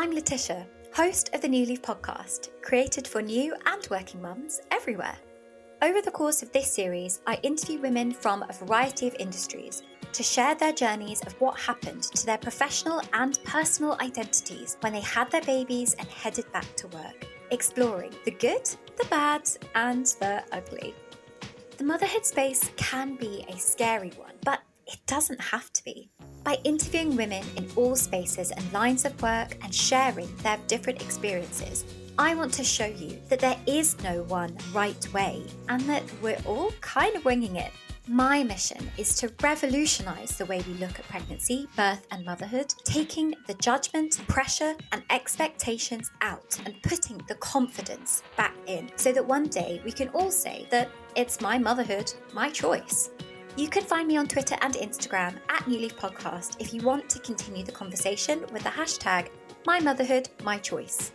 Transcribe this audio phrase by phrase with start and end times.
[0.00, 5.18] I'm Letitia, host of the New Leaf podcast, created for new and working mums everywhere.
[5.82, 9.82] Over the course of this series, I interview women from a variety of industries
[10.14, 15.02] to share their journeys of what happened to their professional and personal identities when they
[15.02, 19.42] had their babies and headed back to work, exploring the good, the bad,
[19.74, 20.94] and the ugly.
[21.76, 26.10] The motherhood space can be a scary one, but it doesn't have to be.
[26.44, 31.84] By interviewing women in all spaces and lines of work and sharing their different experiences,
[32.18, 36.40] I want to show you that there is no one right way and that we're
[36.46, 37.72] all kind of winging it.
[38.08, 43.34] My mission is to revolutionize the way we look at pregnancy, birth, and motherhood, taking
[43.46, 49.46] the judgment, pressure, and expectations out and putting the confidence back in so that one
[49.46, 53.10] day we can all say that it's my motherhood, my choice.
[53.56, 57.08] You can find me on Twitter and Instagram at New Leaf Podcast if you want
[57.10, 59.28] to continue the conversation with the hashtag
[59.66, 61.10] My Motherhood, My Choice.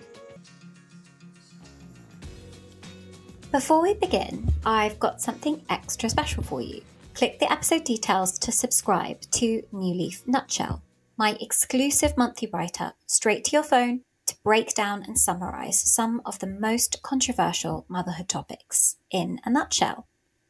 [3.51, 6.81] Before we begin, I've got something extra special for you.
[7.13, 10.83] Click the episode details to subscribe to New Leaf Nutshell,
[11.17, 16.21] my exclusive monthly write up straight to your phone to break down and summarize some
[16.25, 20.05] of the most controversial motherhood topics in a nutshell.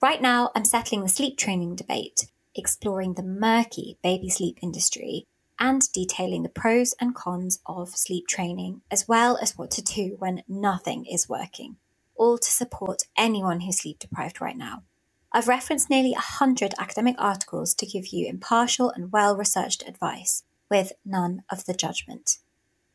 [0.06, 5.26] Right now, I'm settling the sleep training debate, exploring the murky baby sleep industry,
[5.58, 10.16] and detailing the pros and cons of sleep training, as well as what to do
[10.20, 11.78] when nothing is working,
[12.16, 14.84] all to support anyone who's sleep deprived right now.
[15.32, 20.92] I've referenced nearly 100 academic articles to give you impartial and well researched advice, with
[21.04, 22.38] none of the judgment.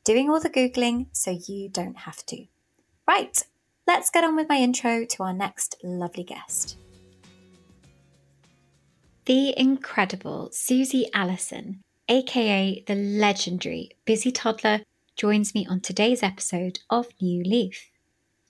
[0.05, 2.47] Doing all the Googling so you don't have to.
[3.09, 3.43] Right,
[3.85, 6.77] let's get on with my intro to our next lovely guest.
[9.31, 14.81] The incredible Susie Allison, aka the legendary Busy Toddler,
[15.15, 17.93] joins me on today's episode of New Leaf.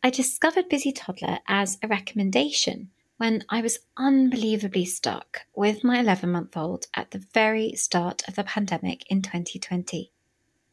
[0.03, 6.33] I discovered Busy Toddler as a recommendation when I was unbelievably stuck with my 11
[6.33, 10.11] month old at the very start of the pandemic in 2020.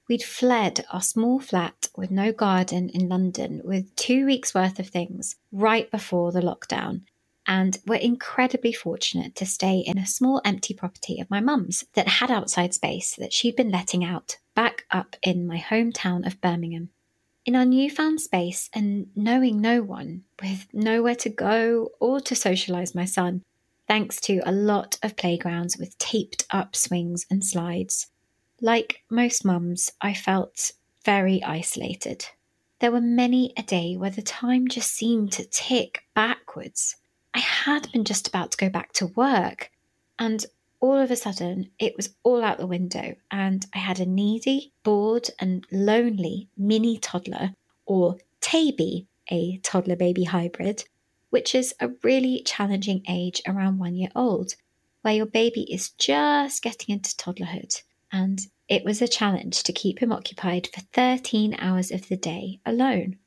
[0.07, 4.88] We'd fled our small flat with no garden in London with two weeks worth of
[4.88, 7.01] things right before the lockdown
[7.47, 12.08] and were incredibly fortunate to stay in a small empty property of my mum's that
[12.08, 16.90] had outside space that she'd been letting out back up in my hometown of Birmingham.
[17.46, 22.94] In our newfound space and knowing no one, with nowhere to go or to socialise
[22.94, 23.44] my son,
[23.88, 28.07] thanks to a lot of playgrounds with taped up swings and slides.
[28.59, 30.72] Like most mums, I felt
[31.06, 32.25] very isolated.
[32.80, 36.97] There were many a day where the time just seemed to tick backwards.
[37.38, 39.70] I had been just about to go back to work,
[40.18, 40.44] and
[40.80, 44.74] all of a sudden it was all out the window, and I had a needy,
[44.81, 47.53] bored, and lonely mini toddler,
[47.86, 50.86] or Taby, a toddler baby hybrid,
[51.30, 54.56] which is a really challenging age around one year old,
[55.04, 57.84] where your baby is just getting into toddlerhood.
[58.12, 62.62] And it was a challenge to keep him occupied for 13 hours of the day
[62.66, 63.19] alone.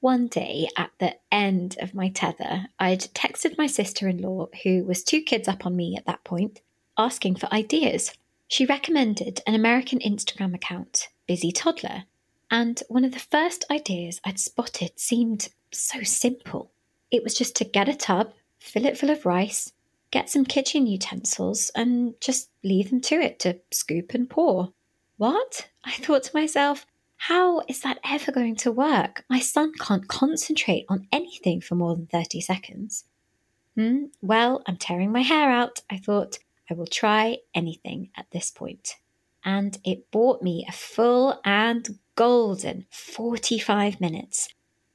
[0.00, 4.84] One day at the end of my tether, I'd texted my sister in law, who
[4.84, 6.60] was two kids up on me at that point,
[6.96, 8.12] asking for ideas.
[8.46, 12.04] She recommended an American Instagram account, Busy Toddler,
[12.48, 16.70] and one of the first ideas I'd spotted seemed so simple.
[17.10, 19.72] It was just to get a tub, fill it full of rice,
[20.12, 24.72] get some kitchen utensils, and just leave them to it to scoop and pour.
[25.16, 25.68] What?
[25.84, 26.86] I thought to myself,
[27.18, 29.24] how is that ever going to work?
[29.28, 33.04] My son can't concentrate on anything for more than 30 seconds.
[33.76, 35.82] Hmm, well, I'm tearing my hair out.
[35.90, 36.38] I thought
[36.70, 38.96] I will try anything at this point.
[39.44, 44.48] And it bought me a full and golden 45 minutes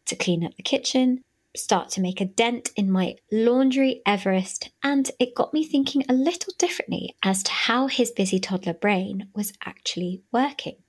[0.06, 1.24] to clean up the kitchen,
[1.56, 6.14] start to make a dent in my laundry Everest, and it got me thinking a
[6.14, 10.83] little differently as to how his busy toddler brain was actually working.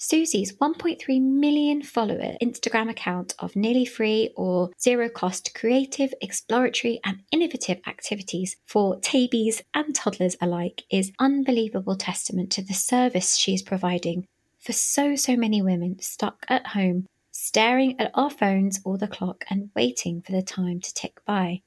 [0.00, 7.18] Susie's 1.3 million follower Instagram account of nearly free or zero cost creative, exploratory, and
[7.32, 13.60] innovative activities for tabies and toddlers alike is unbelievable testament to the service she is
[13.60, 14.24] providing
[14.60, 19.44] for so, so many women stuck at home, staring at our phones or the clock
[19.50, 21.60] and waiting for the time to tick by.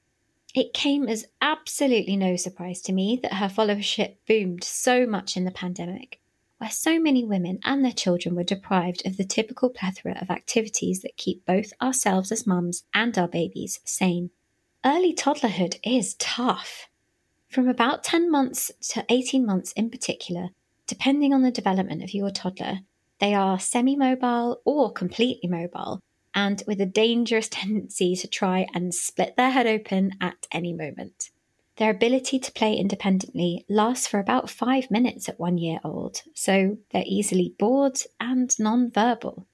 [0.56, 5.44] It came as absolutely no surprise to me that her followership boomed so much in
[5.44, 6.21] the pandemic
[6.62, 11.02] where so many women and their children were deprived of the typical plethora of activities
[11.02, 14.30] that keep both ourselves as mums and our babies sane.
[14.86, 16.88] Early toddlerhood is tough.
[17.50, 20.50] From about 10 months to 18 months in particular,
[20.86, 22.82] depending on the development of your toddler,
[23.18, 26.00] They are semi mobile or completely mobile,
[26.36, 31.32] and with a dangerous tendency to try and split their head open at any moment.
[31.78, 36.78] Their ability to play independently lasts for about five minutes at one year old, so
[36.92, 39.48] they're easily bored and non verbal.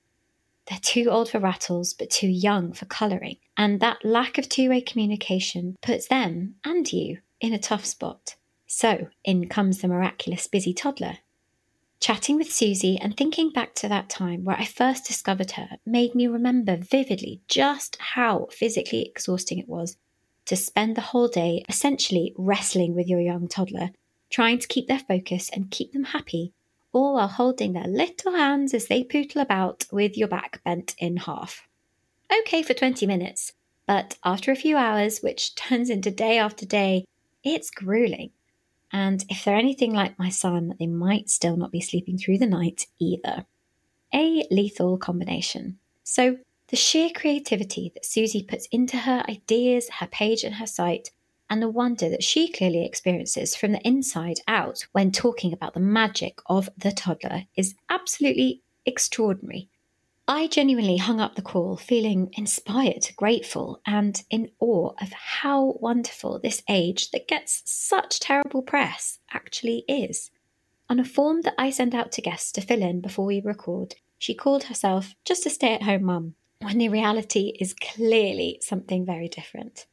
[0.68, 4.69] They're too old for rattles, but too young for colouring, and that lack of two
[4.69, 8.36] way communication puts them and you in a tough spot.
[8.66, 11.19] So in comes the miraculous busy toddler.
[12.00, 16.14] Chatting with Susie and thinking back to that time where I first discovered her made
[16.14, 19.98] me remember vividly just how physically exhausting it was
[20.47, 23.91] to spend the whole day essentially wrestling with your young toddler,
[24.29, 26.53] trying to keep their focus and keep them happy,
[26.91, 31.17] all while holding their little hands as they pootle about with your back bent in
[31.17, 31.67] half.
[32.41, 33.53] Okay for 20 minutes,
[33.85, 37.05] but after a few hours, which turns into day after day,
[37.44, 38.31] it's grueling.
[38.91, 42.47] And if they're anything like my son, they might still not be sleeping through the
[42.47, 43.45] night either.
[44.13, 45.79] A lethal combination.
[46.03, 46.38] So,
[46.69, 51.12] the sheer creativity that Susie puts into her ideas, her page, and her site,
[51.50, 55.80] and the wonder that she clearly experiences from the inside out when talking about the
[55.80, 59.69] magic of the toddler is absolutely extraordinary.
[60.28, 66.38] I genuinely hung up the call feeling inspired, grateful, and in awe of how wonderful
[66.38, 70.31] this age that gets such terrible press actually is.
[70.90, 73.96] On a form that I send out to guests to fill in before we record,
[74.18, 79.06] she called herself just a stay at home mum, when the reality is clearly something
[79.06, 79.86] very different.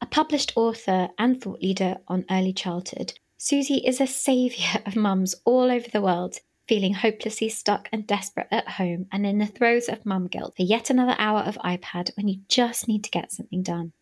[0.00, 5.34] A published author and thought leader on early childhood, Susie is a saviour of mums
[5.44, 6.36] all over the world
[6.68, 10.62] feeling hopelessly stuck and desperate at home and in the throes of mum guilt for
[10.62, 13.92] yet another hour of iPad when you just need to get something done.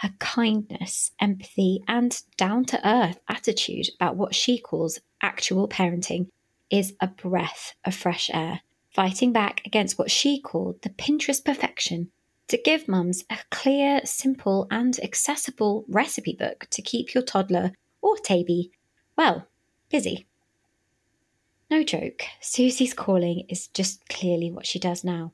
[0.00, 6.28] Her kindness, empathy, and down to earth attitude about what she calls actual parenting
[6.70, 8.60] is a breath of fresh air,
[8.96, 12.10] fighting back against what she called the Pinterest perfection
[12.48, 18.16] to give mums a clear, simple, and accessible recipe book to keep your toddler or
[18.16, 18.70] tabby,
[19.14, 19.48] well,
[19.90, 20.26] busy.
[21.70, 25.32] No joke, Susie's calling is just clearly what she does now.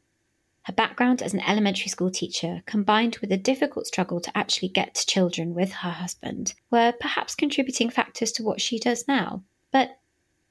[0.62, 4.96] Her background as an elementary school teacher, combined with a difficult struggle to actually get
[4.96, 9.44] to children with her husband, were perhaps contributing factors to what she does now.
[9.70, 9.98] But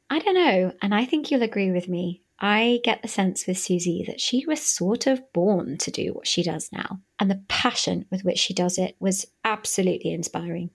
[0.10, 2.22] I don't know, and I think you'll agree with me.
[2.44, 6.26] I get the sense with Susie that she was sort of born to do what
[6.26, 10.72] she does now, and the passion with which she does it was absolutely inspiring.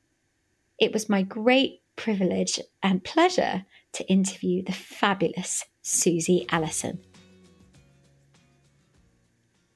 [0.79, 3.65] It was my great privilege and pleasure
[3.95, 7.01] to interview the fabulous Susie Allison.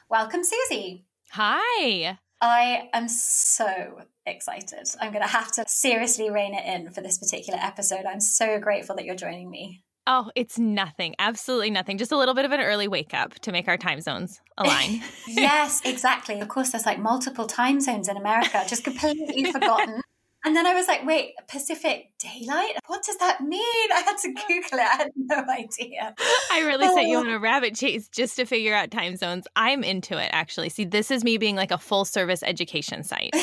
[0.09, 1.07] Welcome, Susie.
[1.33, 2.19] Hi.
[2.41, 4.89] I am so excited.
[5.01, 8.05] I'm going to have to seriously rein it in for this particular episode.
[8.05, 9.83] I'm so grateful that you're joining me.
[10.13, 11.15] Oh, it's nothing.
[11.21, 11.97] Absolutely nothing.
[11.97, 15.03] Just a little bit of an early wake up to make our time zones align.
[15.29, 16.41] yes, exactly.
[16.41, 18.65] Of course, there's like multiple time zones in America.
[18.67, 20.03] Just completely forgotten
[20.45, 22.79] and then I was like, wait, Pacific Daylight?
[22.87, 23.93] What does that mean?
[23.93, 24.81] I had to Google it.
[24.81, 26.15] I had no idea.
[26.51, 26.95] I really oh.
[26.95, 27.21] sent you oh.
[27.21, 29.47] on a rabbit chase just to figure out time zones.
[29.55, 30.71] I'm into it, actually.
[30.71, 33.35] See, this is me being like a full service education site.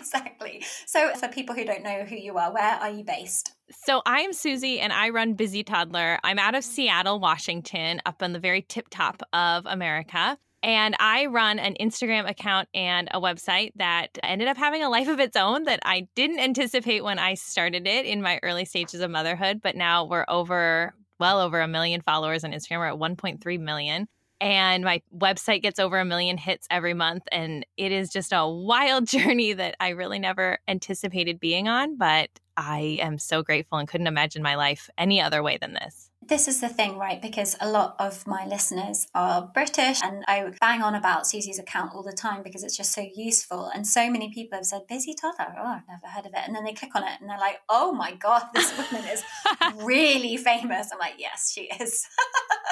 [0.00, 0.64] Exactly.
[0.86, 3.52] So, for people who don't know who you are, where are you based?
[3.84, 6.18] So, I'm Susie and I run Busy Toddler.
[6.24, 10.38] I'm out of Seattle, Washington, up on the very tip top of America.
[10.62, 15.08] And I run an Instagram account and a website that ended up having a life
[15.08, 19.00] of its own that I didn't anticipate when I started it in my early stages
[19.00, 19.60] of motherhood.
[19.62, 22.78] But now we're over, well over a million followers on Instagram.
[22.78, 24.06] We're at 1.3 million.
[24.40, 27.24] And my website gets over a million hits every month.
[27.30, 31.96] And it is just a wild journey that I really never anticipated being on.
[31.96, 36.09] But I am so grateful and couldn't imagine my life any other way than this
[36.22, 37.20] this is the thing, right?
[37.20, 41.92] Because a lot of my listeners are British and I bang on about Susie's account
[41.94, 43.66] all the time because it's just so useful.
[43.74, 45.54] And so many people have said, Busy Toddler.
[45.58, 46.46] Oh, I've never heard of it.
[46.46, 49.24] And then they click on it and they're like, oh my God, this woman is
[49.84, 50.90] really famous.
[50.92, 52.06] I'm like, yes, she is.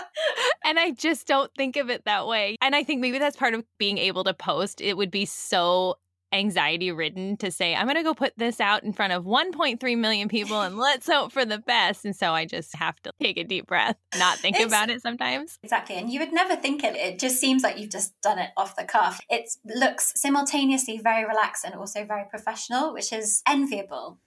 [0.64, 2.56] and I just don't think of it that way.
[2.60, 4.80] And I think maybe that's part of being able to post.
[4.82, 5.96] It would be so
[6.32, 9.98] anxiety ridden to say, I'm going to go put this out in front of 1.3
[9.98, 12.04] million people and let's hope for the best.
[12.04, 15.02] And so I just have to take a deep breath, not think it's, about it
[15.02, 15.58] sometimes.
[15.62, 15.96] Exactly.
[15.96, 16.96] And you would never think it.
[16.96, 19.20] It just seems like you've just done it off the cuff.
[19.28, 24.18] It looks simultaneously very relaxed and also very professional, which is enviable.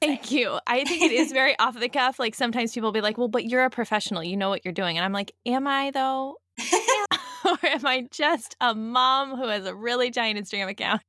[0.00, 0.58] Thank you.
[0.66, 2.18] I think it is very off the cuff.
[2.18, 4.24] Like sometimes people will be like, well, but you're a professional.
[4.24, 4.96] You know what you're doing.
[4.96, 6.39] And I'm like, am I though?
[7.44, 11.02] or am I just a mom who has a really giant Instagram account?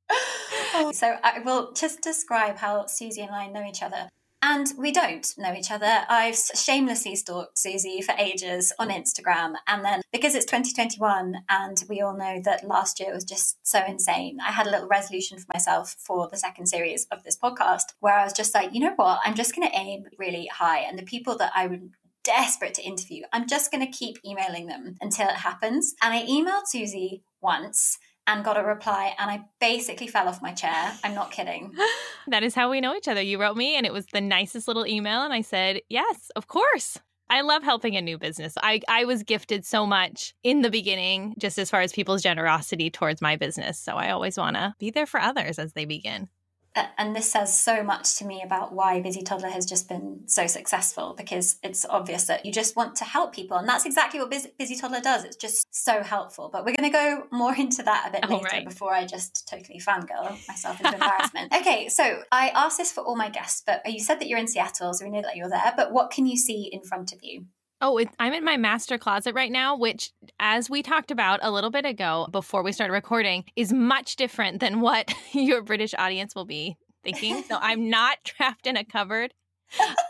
[0.74, 4.08] Oh, so I will just describe how Susie and I know each other.
[4.44, 6.04] And we don't know each other.
[6.08, 9.54] I've shamelessly stalked Susie for ages on Instagram.
[9.68, 13.84] And then because it's 2021 and we all know that last year was just so
[13.86, 17.94] insane, I had a little resolution for myself for the second series of this podcast
[18.00, 19.20] where I was just like, you know what?
[19.24, 20.80] I'm just going to aim really high.
[20.80, 21.92] And the people that I would
[22.24, 23.22] desperate to interview.
[23.32, 25.94] I'm just going to keep emailing them until it happens.
[26.02, 30.52] And I emailed Susie once and got a reply and I basically fell off my
[30.52, 30.92] chair.
[31.02, 31.72] I'm not kidding.
[32.28, 33.22] that is how we know each other.
[33.22, 36.46] You wrote me and it was the nicest little email and I said, "Yes, of
[36.46, 36.98] course."
[37.30, 38.52] I love helping a new business.
[38.62, 42.90] I, I was gifted so much in the beginning, just as far as people's generosity
[42.90, 43.80] towards my business.
[43.80, 46.28] So I always want to be there for others as they begin
[46.74, 50.46] and this says so much to me about why Busy Toddler has just been so
[50.46, 53.56] successful because it's obvious that you just want to help people.
[53.58, 55.24] And that's exactly what Busy, Busy Toddler does.
[55.24, 56.48] It's just so helpful.
[56.52, 58.68] But we're going to go more into that a bit later right.
[58.68, 61.52] before I just totally fangirl myself into embarrassment.
[61.56, 64.48] okay, so I asked this for all my guests, but you said that you're in
[64.48, 65.74] Seattle, so we know that you're there.
[65.76, 67.46] But what can you see in front of you?
[67.84, 71.50] Oh, it, I'm in my master closet right now, which, as we talked about a
[71.50, 76.36] little bit ago before we started recording, is much different than what your British audience
[76.36, 77.42] will be thinking.
[77.42, 79.34] So I'm not trapped in a cupboard.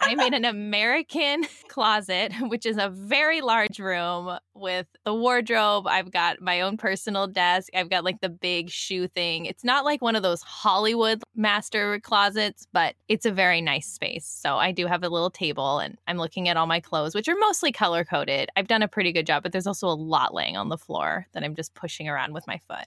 [0.03, 5.87] I'm in an American closet, which is a very large room with the wardrobe.
[5.87, 7.71] I've got my own personal desk.
[7.75, 9.47] I've got like the big shoe thing.
[9.47, 14.27] It's not like one of those Hollywood master closets, but it's a very nice space.
[14.27, 17.29] So I do have a little table and I'm looking at all my clothes, which
[17.29, 18.51] are mostly color coded.
[18.57, 21.27] I've done a pretty good job, but there's also a lot laying on the floor
[21.33, 22.87] that I'm just pushing around with my foot.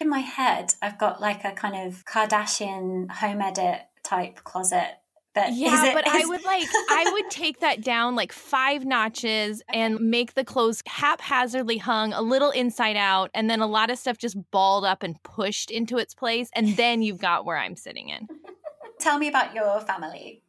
[0.00, 4.98] In my head, I've got like a kind of Kardashian home edit type closet
[5.36, 6.12] but yeah, it, but is...
[6.14, 10.82] I would like I would take that down like five notches and make the clothes
[10.86, 15.02] haphazardly hung, a little inside out, and then a lot of stuff just balled up
[15.02, 18.26] and pushed into its place, and then you've got where I'm sitting in.
[18.98, 20.42] Tell me about your family.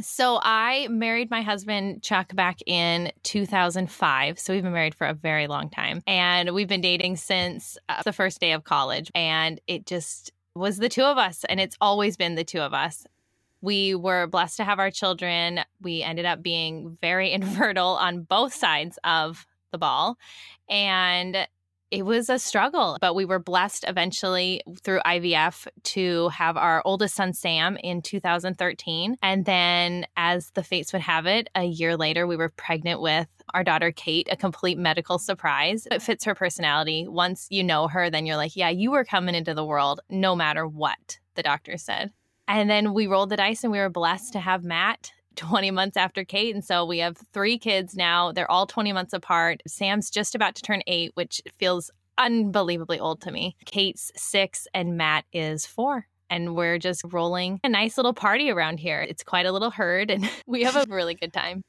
[0.00, 4.38] So I married my husband Chuck back in 2005.
[4.38, 8.02] So we've been married for a very long time, and we've been dating since uh,
[8.04, 11.76] the first day of college, and it just was the two of us and it's
[11.80, 13.06] always been the two of us
[13.60, 15.60] we were blessed to have our children.
[15.80, 20.16] We ended up being very infertile on both sides of the ball.
[20.68, 21.46] And
[21.90, 27.14] it was a struggle, but we were blessed eventually through IVF to have our oldest
[27.14, 29.16] son, Sam, in 2013.
[29.22, 33.26] And then, as the fates would have it, a year later, we were pregnant with
[33.54, 35.88] our daughter, Kate, a complete medical surprise.
[35.90, 37.06] It fits her personality.
[37.08, 40.36] Once you know her, then you're like, yeah, you were coming into the world no
[40.36, 42.12] matter what the doctor said.
[42.48, 45.96] And then we rolled the dice and we were blessed to have Matt 20 months
[45.96, 46.54] after Kate.
[46.54, 48.32] And so we have three kids now.
[48.32, 49.62] They're all 20 months apart.
[49.68, 53.56] Sam's just about to turn eight, which feels unbelievably old to me.
[53.64, 56.06] Kate's six and Matt is four.
[56.30, 59.00] And we're just rolling a nice little party around here.
[59.00, 61.62] It's quite a little herd, and we have a really good time.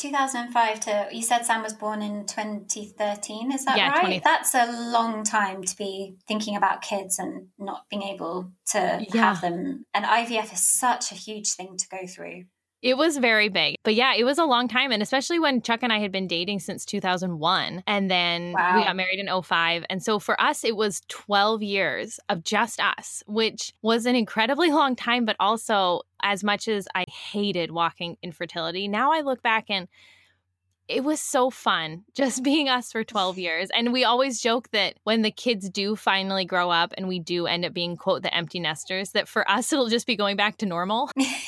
[0.00, 4.00] 2005 to you said Sam was born in 2013 is that yeah, right?
[4.00, 4.20] 20...
[4.24, 9.34] that's a long time to be thinking about kids and not being able to yeah.
[9.34, 9.84] have them.
[9.92, 12.44] And IVF is such a huge thing to go through
[12.82, 13.76] it was very big.
[13.82, 14.90] But yeah, it was a long time.
[14.90, 17.82] And especially when Chuck and I had been dating since 2001.
[17.86, 18.76] And then wow.
[18.76, 19.84] we got married in 05.
[19.90, 24.70] And so for us, it was 12 years of just us, which was an incredibly
[24.70, 25.26] long time.
[25.26, 29.86] But also, as much as I hated walking infertility, now I look back and
[30.90, 33.68] it was so fun just being us for 12 years.
[33.74, 37.46] And we always joke that when the kids do finally grow up and we do
[37.46, 40.58] end up being, quote, the empty nesters, that for us, it'll just be going back
[40.58, 41.10] to normal.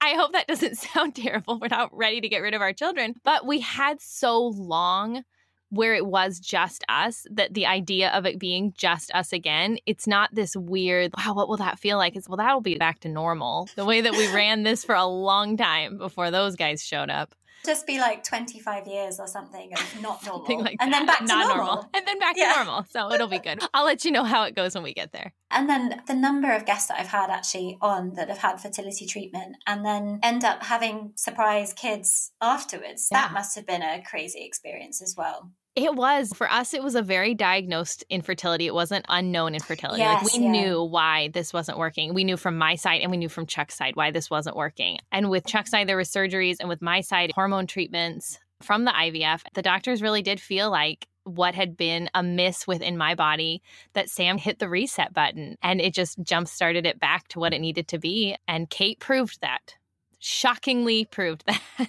[0.00, 1.58] I hope that doesn't sound terrible.
[1.58, 3.14] We're not ready to get rid of our children.
[3.24, 5.24] But we had so long
[5.70, 10.06] where it was just us that the idea of it being just us again it's
[10.06, 13.08] not this weird wow what will that feel like it's well that'll be back to
[13.08, 17.08] normal the way that we ran this for a long time before those guys showed
[17.08, 21.18] up just be like 25 years or something of not normal like and then back
[21.20, 21.56] to normal.
[21.56, 21.90] normal.
[21.94, 22.52] and then back yeah.
[22.52, 24.94] to normal so it'll be good i'll let you know how it goes when we
[24.94, 28.38] get there and then the number of guests that i've had actually on that have
[28.38, 33.22] had fertility treatment and then end up having surprise kids afterwards yeah.
[33.22, 36.32] that must have been a crazy experience as well it was.
[36.34, 38.66] For us, it was a very diagnosed infertility.
[38.66, 40.00] It wasn't unknown infertility.
[40.00, 40.50] Yes, like we yeah.
[40.50, 42.14] knew why this wasn't working.
[42.14, 44.98] We knew from my side and we knew from Chuck's side why this wasn't working.
[45.12, 48.92] And with Chuck's side, there were surgeries, and with my side, hormone treatments from the
[48.92, 49.42] IVF.
[49.54, 53.62] The doctors really did feel like what had been amiss within my body
[53.92, 57.52] that Sam hit the reset button and it just jump started it back to what
[57.52, 58.36] it needed to be.
[58.48, 59.76] And Kate proved that.
[60.18, 61.44] Shockingly proved
[61.78, 61.88] that.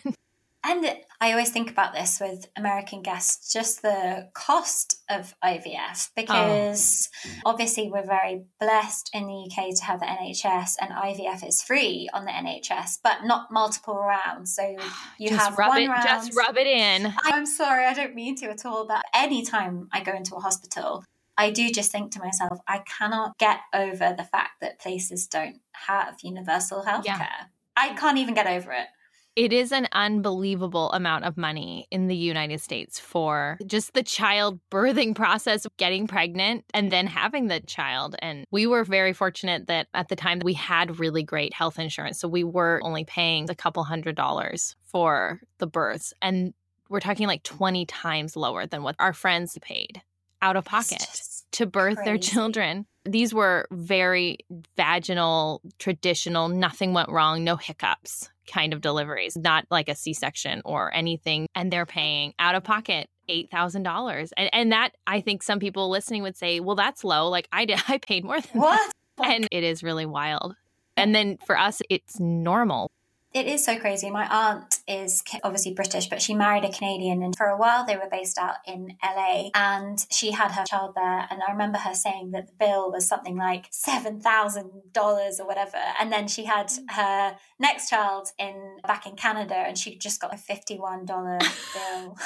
[0.63, 0.85] And
[1.19, 6.11] I always think about this with American guests, just the cost of IVF, oh.
[6.15, 7.29] because oh.
[7.45, 12.09] obviously we're very blessed in the UK to have the NHS and IVF is free
[12.13, 14.55] on the NHS, but not multiple rounds.
[14.55, 14.63] So
[15.19, 16.03] you just have one it, round.
[16.03, 17.11] Just rub it in.
[17.25, 21.03] I'm sorry, I don't mean to at all, but anytime I go into a hospital,
[21.37, 25.57] I do just think to myself, I cannot get over the fact that places don't
[25.73, 27.05] have universal healthcare.
[27.05, 27.45] Yeah.
[27.75, 28.87] I can't even get over it.
[29.35, 34.59] It is an unbelievable amount of money in the United States for just the child
[34.69, 38.15] birthing process, getting pregnant and then having the child.
[38.19, 42.19] And we were very fortunate that at the time we had really great health insurance.
[42.19, 46.13] So we were only paying a couple hundred dollars for the births.
[46.21, 46.53] And
[46.89, 50.01] we're talking like 20 times lower than what our friends paid
[50.41, 51.05] out of pocket
[51.53, 52.05] to birth crazy.
[52.05, 52.85] their children.
[53.05, 54.39] These were very
[54.75, 60.61] vaginal, traditional, nothing went wrong, no hiccups kind of deliveries, not like a C section
[60.65, 61.47] or anything.
[61.55, 64.29] And they're paying out of pocket $8,000.
[64.37, 67.29] And, and that, I think some people listening would say, well, that's low.
[67.29, 68.91] Like I did, I paid more than what?
[69.17, 69.27] That.
[69.27, 70.55] And it is really wild.
[70.97, 72.91] And then for us, it's normal.
[73.33, 74.11] It is so crazy.
[74.11, 77.95] My aunt is obviously British, but she married a Canadian, and for a while they
[77.95, 81.27] were based out in LA, and she had her child there.
[81.29, 85.47] And I remember her saying that the bill was something like seven thousand dollars or
[85.47, 90.19] whatever, and then she had her next child in back in Canada, and she just
[90.19, 91.39] got a fifty-one dollar
[91.73, 92.17] bill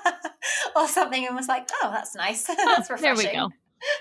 [0.76, 2.42] or something, and was like, "Oh, that's nice.
[2.46, 3.54] that's refreshing." There we go.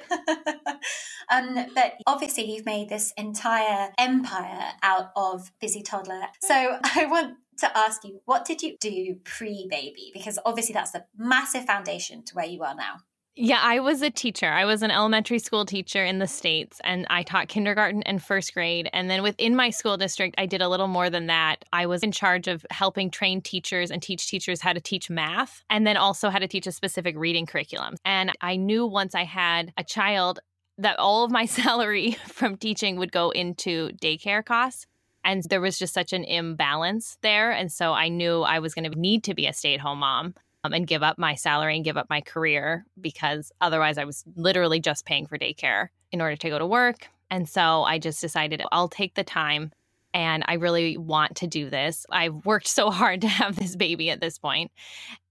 [1.30, 6.22] um, but obviously, you've made this entire empire out of Busy Toddler.
[6.42, 10.12] So I want to ask you, what did you do pre baby?
[10.14, 12.98] Because obviously, that's a massive foundation to where you are now.
[13.36, 14.48] Yeah, I was a teacher.
[14.48, 18.54] I was an elementary school teacher in the States, and I taught kindergarten and first
[18.54, 18.90] grade.
[18.92, 21.64] And then within my school district, I did a little more than that.
[21.72, 25.64] I was in charge of helping train teachers and teach teachers how to teach math,
[25.70, 27.96] and then also how to teach a specific reading curriculum.
[28.04, 30.40] And I knew once I had a child
[30.78, 34.88] that all of my salary from teaching would go into daycare costs.
[35.24, 37.52] And there was just such an imbalance there.
[37.52, 40.00] And so I knew I was going to need to be a stay at home
[40.00, 44.06] mom um, and give up my salary and give up my career because otherwise I
[44.06, 47.08] was literally just paying for daycare in order to go to work.
[47.30, 49.72] And so I just decided I'll take the time
[50.14, 52.06] and I really want to do this.
[52.12, 54.72] I've worked so hard to have this baby at this point.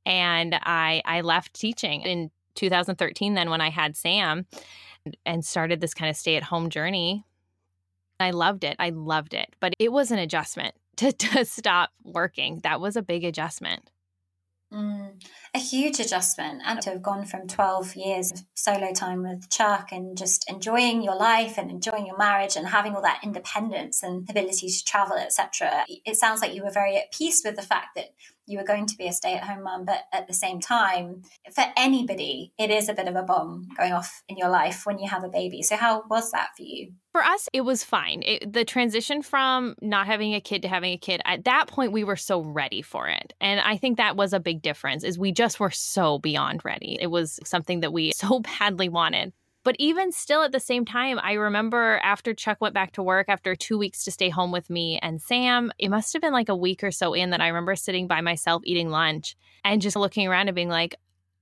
[0.07, 4.47] And I I left teaching in 2013 then when I had Sam
[5.25, 7.25] and started this kind of stay-at-home journey.
[8.19, 8.77] I loved it.
[8.79, 9.55] I loved it.
[9.61, 12.61] But it was an adjustment to, to stop working.
[12.63, 13.91] That was a big adjustment.
[14.73, 15.21] Mm,
[15.53, 16.63] a huge adjustment.
[16.65, 21.03] And to have gone from 12 years of solo time with Chuck and just enjoying
[21.03, 25.17] your life and enjoying your marriage and having all that independence and ability to travel,
[25.17, 25.85] etc.
[25.89, 28.11] It sounds like you were very at peace with the fact that
[28.51, 31.23] you were going to be a stay at home mum, but at the same time,
[31.55, 34.99] for anybody, it is a bit of a bomb going off in your life when
[34.99, 35.63] you have a baby.
[35.63, 36.93] So, how was that for you?
[37.13, 38.23] For us, it was fine.
[38.25, 41.93] It, the transition from not having a kid to having a kid, at that point,
[41.93, 43.33] we were so ready for it.
[43.41, 46.99] And I think that was a big difference is we just were so beyond ready.
[47.01, 49.33] It was something that we so badly wanted.
[49.63, 53.29] But even still, at the same time, I remember after Chuck went back to work
[53.29, 56.49] after two weeks to stay home with me and Sam, it must have been like
[56.49, 59.97] a week or so in that I remember sitting by myself eating lunch and just
[59.97, 60.95] looking around and being like,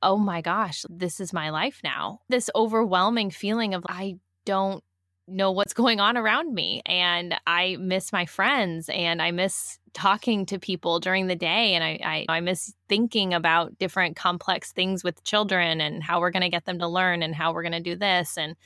[0.02, 2.20] oh my gosh, this is my life now.
[2.28, 4.82] This overwhelming feeling of I don't
[5.28, 10.46] know what's going on around me and I miss my friends and I miss talking
[10.46, 15.04] to people during the day and I, I, I miss thinking about different complex things
[15.04, 17.72] with children and how we're going to get them to learn and how we're going
[17.72, 18.56] to do this and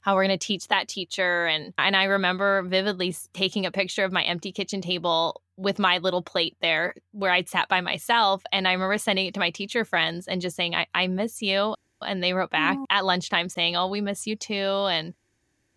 [0.00, 1.46] how we're going to teach that teacher.
[1.46, 5.98] And and I remember vividly taking a picture of my empty kitchen table with my
[5.98, 9.50] little plate there where I'd sat by myself and I remember sending it to my
[9.50, 11.74] teacher friends and just saying I, I miss you.
[12.00, 12.86] And they wrote back oh.
[12.90, 14.54] at lunchtime saying oh we miss you too.
[14.54, 15.14] And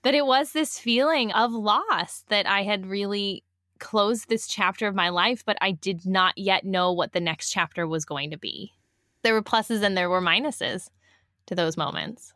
[0.04, 3.44] that it was this feeling of loss that I had really
[3.82, 7.50] closed this chapter of my life, but I did not yet know what the next
[7.52, 8.72] chapter was going to be.
[9.24, 10.90] There were pluses and there were minuses
[11.48, 12.34] to those moments.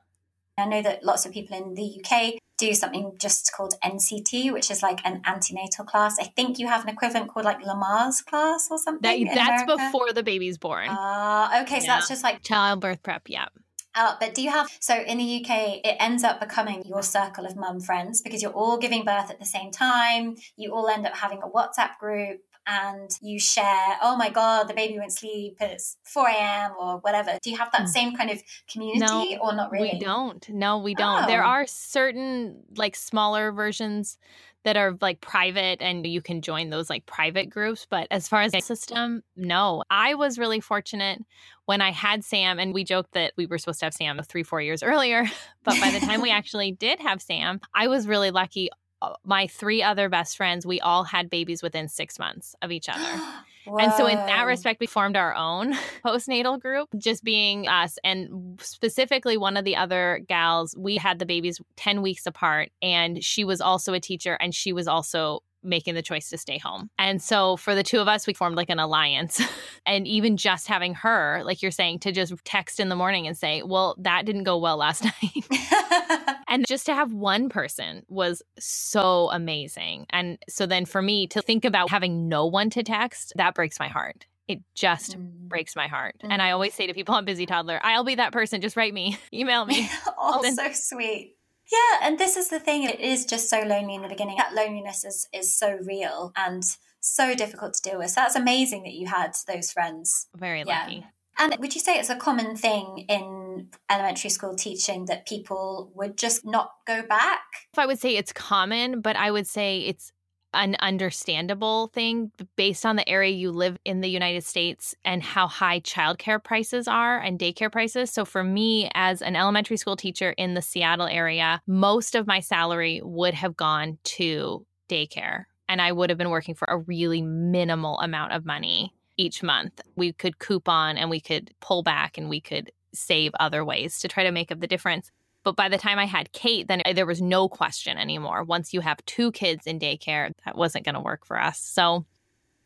[0.58, 4.72] I know that lots of people in the UK do something just called NCT, which
[4.72, 6.18] is like an antenatal class.
[6.20, 9.26] I think you have an equivalent called like Lamaze class or something.
[9.26, 9.86] That, that's America.
[9.86, 10.88] before the baby's born.
[10.90, 11.80] Ah, uh, okay.
[11.80, 11.96] So yeah.
[11.96, 13.24] that's just like childbirth prep.
[13.28, 13.48] Yeah.
[13.96, 17.46] Uh, but do you have so in the UK it ends up becoming your circle
[17.46, 20.36] of mum friends because you're all giving birth at the same time.
[20.58, 24.74] You all end up having a WhatsApp group and you share, oh my God, the
[24.74, 26.72] baby won't sleep, it's 4 a.m.
[26.80, 27.38] or whatever.
[27.42, 27.90] Do you have that mm.
[27.90, 29.92] same kind of community no, or not really?
[29.94, 30.48] We don't.
[30.50, 31.26] No, we don't.
[31.26, 31.28] Oh.
[31.28, 34.18] There are certain like smaller versions
[34.65, 37.88] that are like private and you can join those like private groups.
[37.89, 39.84] But as far as the system, no.
[39.89, 41.21] I was really fortunate
[41.65, 44.43] when I had Sam, and we joked that we were supposed to have Sam three,
[44.43, 45.25] four years earlier.
[45.63, 48.69] But by the time we actually did have Sam, I was really lucky.
[49.02, 52.90] Uh, my three other best friends, we all had babies within six months of each
[52.90, 53.04] other.
[53.68, 55.74] And so, in that respect, we formed our own
[56.06, 57.98] postnatal group, just being us.
[58.04, 63.24] And specifically, one of the other gals, we had the babies 10 weeks apart, and
[63.24, 66.89] she was also a teacher, and she was also making the choice to stay home.
[66.97, 69.41] And so for the two of us, we formed like an alliance.
[69.86, 73.38] and even just having her, like you're saying, to just text in the morning and
[73.38, 76.38] say, well, that didn't go well last night.
[76.47, 80.06] and just to have one person was so amazing.
[80.12, 83.80] And so then for me to think about having no one to text, that breaks
[83.80, 84.25] my heart.
[84.47, 85.28] It just mm.
[85.47, 86.15] breaks my heart.
[86.23, 86.30] Mm.
[86.32, 88.62] And I always say to people on Busy Toddler, I'll be that person.
[88.62, 89.89] Just write me, email me.
[90.17, 91.36] oh, so sweet.
[91.71, 94.38] Yeah, and this is the thing, it is just so lonely in the beginning.
[94.38, 96.63] That loneliness is, is so real and
[96.99, 98.12] so difficult to deal with.
[98.12, 100.28] So that's amazing that you had those friends.
[100.36, 100.95] Very lucky.
[100.95, 101.04] Yeah.
[101.38, 106.17] And would you say it's a common thing in elementary school teaching that people would
[106.17, 107.41] just not go back?
[107.78, 110.13] I would say it's common, but I would say it's
[110.56, 115.48] an understandable thing based on the area you live in the United States and how
[115.48, 118.12] high childcare prices are and daycare prices.
[118.12, 122.39] So, for me, as an elementary school teacher in the Seattle area, most of my
[122.39, 125.46] salary would have gone to daycare.
[125.68, 129.82] And I would have been working for a really minimal amount of money each month.
[129.96, 134.08] We could coupon and we could pull back and we could save other ways to
[134.08, 135.12] try to make up the difference.
[135.46, 138.44] But by the time I had Kate, then there was no question anymore.
[138.44, 141.60] Once you have two kids in daycare, that wasn't going to work for us.
[141.60, 142.04] So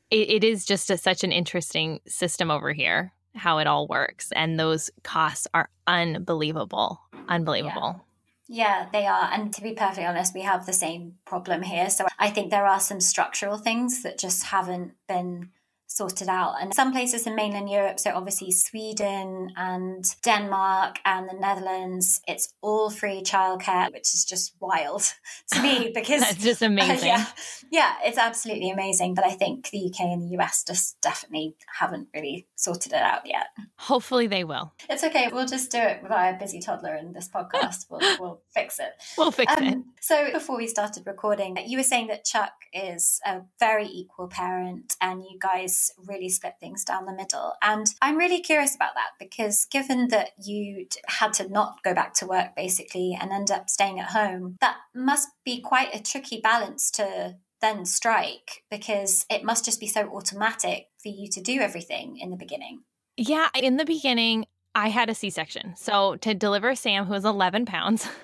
[0.09, 4.31] it, it is just a, such an interesting system over here, how it all works.
[4.31, 7.01] And those costs are unbelievable.
[7.27, 8.01] Unbelievable.
[8.47, 8.85] Yeah.
[8.85, 8.89] yeah.
[8.93, 9.29] they are.
[9.33, 11.89] And to be perfectly honest, we have the same problem here.
[11.89, 15.49] So I think there are some structural things that just haven't been
[15.89, 16.55] sorted out.
[16.61, 22.53] And some places in mainland Europe, so obviously Sweden and Denmark and the Netherlands, it's
[22.61, 25.01] all free childcare, which is just wild
[25.51, 27.09] to me because it's just amazing.
[27.09, 27.25] Uh, yeah,
[27.71, 29.15] yeah, it's absolutely amazing.
[29.15, 33.25] But I think the UK and the US just definitely haven't really sorted it out
[33.25, 33.47] yet.
[33.77, 34.71] Hopefully they will.
[34.89, 35.29] It's okay.
[35.33, 37.87] We'll just do it via Busy Toddler in this podcast.
[37.89, 38.91] We'll, we'll fix it.
[39.17, 39.77] We'll fix um, it.
[40.01, 44.95] So before we started recording, you were saying that Chuck is a very equal parent
[45.01, 47.53] and you guys really split things down the middle.
[47.61, 52.13] And I'm really curious about that because given that you had to not go back
[52.15, 56.39] to work basically and end up staying at home, that must be quite a tricky
[56.41, 61.59] balance to then strike because it must just be so automatic for you to do
[61.59, 62.81] everything in the beginning.
[63.17, 65.75] Yeah, in the beginning, I had a C section.
[65.75, 68.07] So to deliver Sam, who was 11 pounds.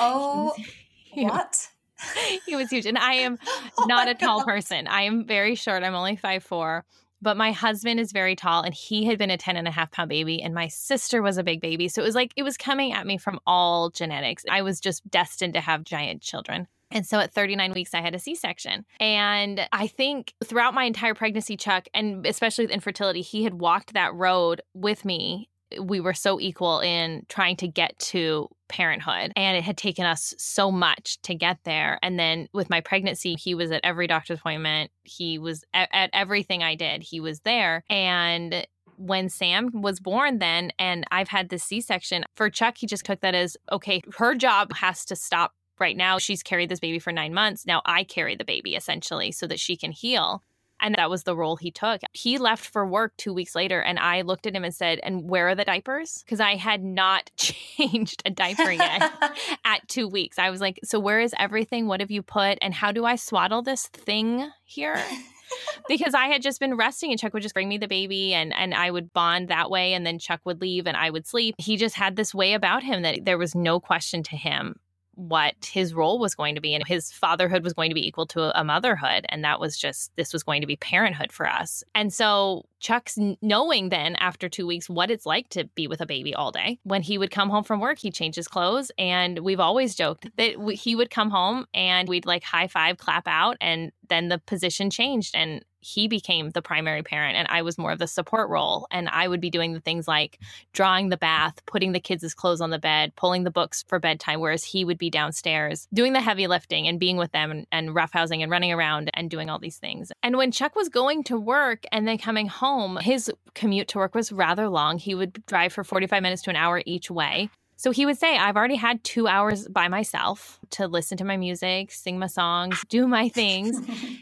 [0.00, 0.54] Oh,
[1.14, 1.68] what?
[2.46, 2.86] he was huge.
[2.86, 3.38] And I am
[3.78, 4.46] oh not a tall God.
[4.46, 4.86] person.
[4.86, 5.82] I am very short.
[5.82, 6.84] I'm only five four.
[7.20, 9.92] But my husband is very tall and he had been a 10 and a half
[9.92, 11.88] pound baby and my sister was a big baby.
[11.88, 14.44] So it was like it was coming at me from all genetics.
[14.50, 16.66] I was just destined to have giant children.
[16.92, 18.84] And so at 39 weeks, I had a C section.
[19.00, 23.94] And I think throughout my entire pregnancy, Chuck, and especially with infertility, he had walked
[23.94, 25.48] that road with me
[25.80, 30.34] we were so equal in trying to get to parenthood and it had taken us
[30.38, 34.38] so much to get there and then with my pregnancy he was at every doctor's
[34.38, 39.98] appointment he was at, at everything i did he was there and when Sam was
[39.98, 43.56] born, then, and I've had this C section, for Chuck, he just took that as
[43.72, 46.18] okay, her job has to stop right now.
[46.18, 47.66] She's carried this baby for nine months.
[47.66, 50.42] Now I carry the baby essentially so that she can heal.
[50.80, 52.00] And that was the role he took.
[52.12, 55.28] He left for work two weeks later, and I looked at him and said, And
[55.28, 56.22] where are the diapers?
[56.24, 59.12] Because I had not changed a diaper yet
[59.64, 60.38] at two weeks.
[60.38, 61.86] I was like, So where is everything?
[61.86, 62.58] What have you put?
[62.60, 65.02] And how do I swaddle this thing here?
[65.88, 68.54] because I had just been resting and Chuck would just bring me the baby and
[68.54, 71.54] and I would bond that way and then Chuck would leave and I would sleep.
[71.58, 74.76] He just had this way about him that there was no question to him
[75.14, 78.26] what his role was going to be and his fatherhood was going to be equal
[78.26, 81.84] to a motherhood and that was just this was going to be parenthood for us.
[81.94, 86.06] And so chuck's knowing then after two weeks what it's like to be with a
[86.06, 89.38] baby all day when he would come home from work he'd change his clothes and
[89.38, 93.56] we've always joked that he would come home and we'd like high five clap out
[93.60, 97.92] and then the position changed and he became the primary parent and I was more
[97.92, 98.86] of the support role.
[98.90, 100.38] And I would be doing the things like
[100.72, 104.40] drawing the bath, putting the kids' clothes on the bed, pulling the books for bedtime,
[104.40, 107.90] whereas he would be downstairs doing the heavy lifting and being with them and, and
[107.90, 110.12] roughhousing and running around and doing all these things.
[110.22, 114.14] And when Chuck was going to work and then coming home, his commute to work
[114.14, 114.98] was rather long.
[114.98, 117.50] He would drive for 45 minutes to an hour each way.
[117.82, 121.36] So he would say, I've already had two hours by myself to listen to my
[121.36, 123.76] music, sing my songs, do my things.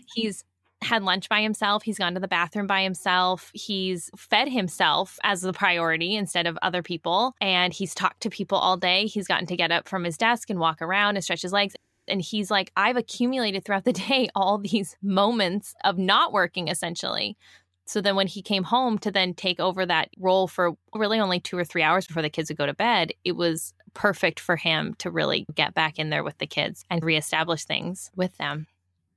[0.14, 0.44] He's
[0.82, 1.82] had lunch by himself.
[1.82, 3.50] He's gone to the bathroom by himself.
[3.54, 7.34] He's fed himself as the priority instead of other people.
[7.40, 9.06] And he's talked to people all day.
[9.06, 11.74] He's gotten to get up from his desk and walk around and stretch his legs.
[12.08, 17.36] And he's like, I've accumulated throughout the day all these moments of not working essentially.
[17.86, 21.40] So then when he came home to then take over that role for really only
[21.40, 24.54] two or three hours before the kids would go to bed, it was perfect for
[24.54, 28.68] him to really get back in there with the kids and reestablish things with them.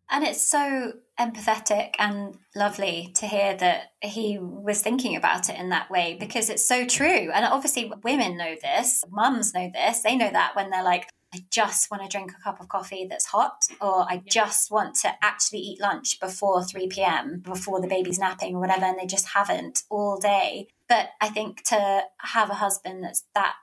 [0.10, 5.70] And it's so empathetic and lovely to hear that he was thinking about it in
[5.70, 7.32] that way because it's so true.
[7.32, 10.02] And obviously, women know this, mums know this.
[10.02, 13.08] They know that when they're like, I just want to drink a cup of coffee
[13.10, 17.88] that's hot, or I just want to actually eat lunch before 3 p.m., before the
[17.88, 20.68] baby's napping or whatever, and they just haven't all day.
[20.88, 23.56] But I think to have a husband that's that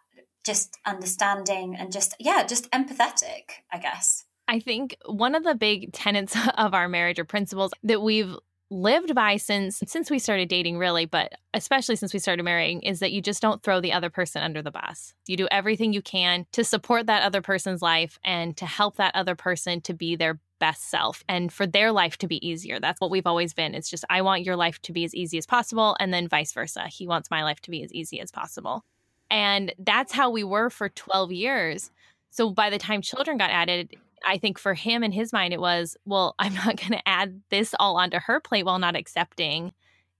[0.44, 4.24] just understanding and just, yeah, just empathetic, I guess.
[4.50, 8.34] I think one of the big tenets of our marriage or principles that we've
[8.72, 13.00] lived by since since we started dating really but especially since we started marrying is
[13.00, 15.12] that you just don't throw the other person under the bus.
[15.26, 19.14] You do everything you can to support that other person's life and to help that
[19.16, 22.78] other person to be their best self and for their life to be easier.
[22.78, 23.74] That's what we've always been.
[23.74, 26.52] It's just i want your life to be as easy as possible and then vice
[26.52, 26.86] versa.
[26.86, 28.84] He wants my life to be as easy as possible.
[29.30, 31.90] And that's how we were for 12 years.
[32.30, 35.60] So by the time children got added I think for him in his mind, it
[35.60, 39.72] was, well, I'm not going to add this all onto her plate while not accepting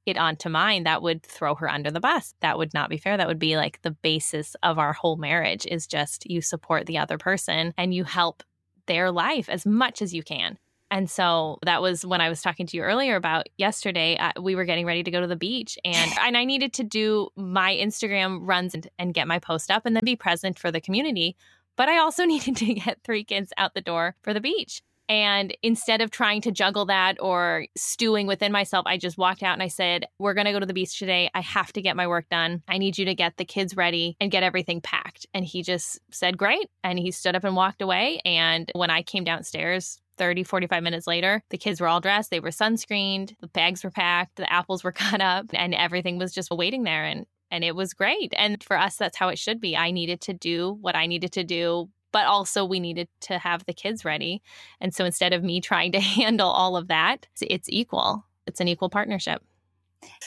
[0.07, 0.85] it onto mine.
[0.85, 2.35] That would throw her under the bus.
[2.41, 3.17] That would not be fair.
[3.17, 6.99] That would be like the basis of our whole marriage is just you support the
[6.99, 8.43] other person and you help
[8.87, 10.59] their life as much as you can.
[10.91, 14.17] And so that was when I was talking to you earlier about yesterday.
[14.17, 16.83] Uh, we were getting ready to go to the beach, and and I needed to
[16.83, 20.73] do my Instagram runs and, and get my post up, and then be present for
[20.73, 21.37] the community.
[21.77, 24.83] But I also needed to get three kids out the door for the beach.
[25.11, 29.55] And instead of trying to juggle that or stewing within myself, I just walked out
[29.55, 31.29] and I said, We're going to go to the beach today.
[31.35, 32.63] I have to get my work done.
[32.69, 35.27] I need you to get the kids ready and get everything packed.
[35.35, 36.71] And he just said, Great.
[36.85, 38.21] And he stood up and walked away.
[38.25, 42.31] And when I came downstairs, 30, 45 minutes later, the kids were all dressed.
[42.31, 43.35] They were sunscreened.
[43.41, 44.37] The bags were packed.
[44.37, 47.05] The apples were cut up and everything was just waiting there.
[47.05, 48.33] And and it was great.
[48.37, 49.77] And for us, that's how it should be.
[49.77, 53.65] I needed to do what I needed to do, but also we needed to have
[53.67, 54.43] the kids ready.
[54.81, 58.25] And so instead of me trying to handle all of that, it's equal.
[58.47, 59.43] It's an equal partnership.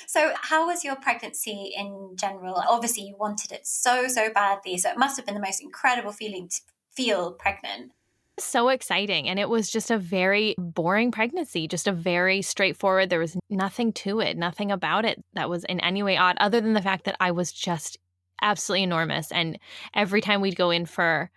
[0.05, 2.61] So, how was your pregnancy in general?
[2.69, 4.77] Obviously, you wanted it so, so badly.
[4.77, 6.61] So, it must have been the most incredible feeling to
[6.95, 7.91] feel pregnant
[8.39, 9.29] so exciting.
[9.29, 13.09] And it was just a very boring pregnancy, just a very straightforward.
[13.09, 16.61] There was nothing to it, nothing about it that was in any way odd, other
[16.61, 17.97] than the fact that I was just
[18.41, 19.31] absolutely enormous.
[19.31, 19.59] And
[19.93, 21.29] every time we'd go in for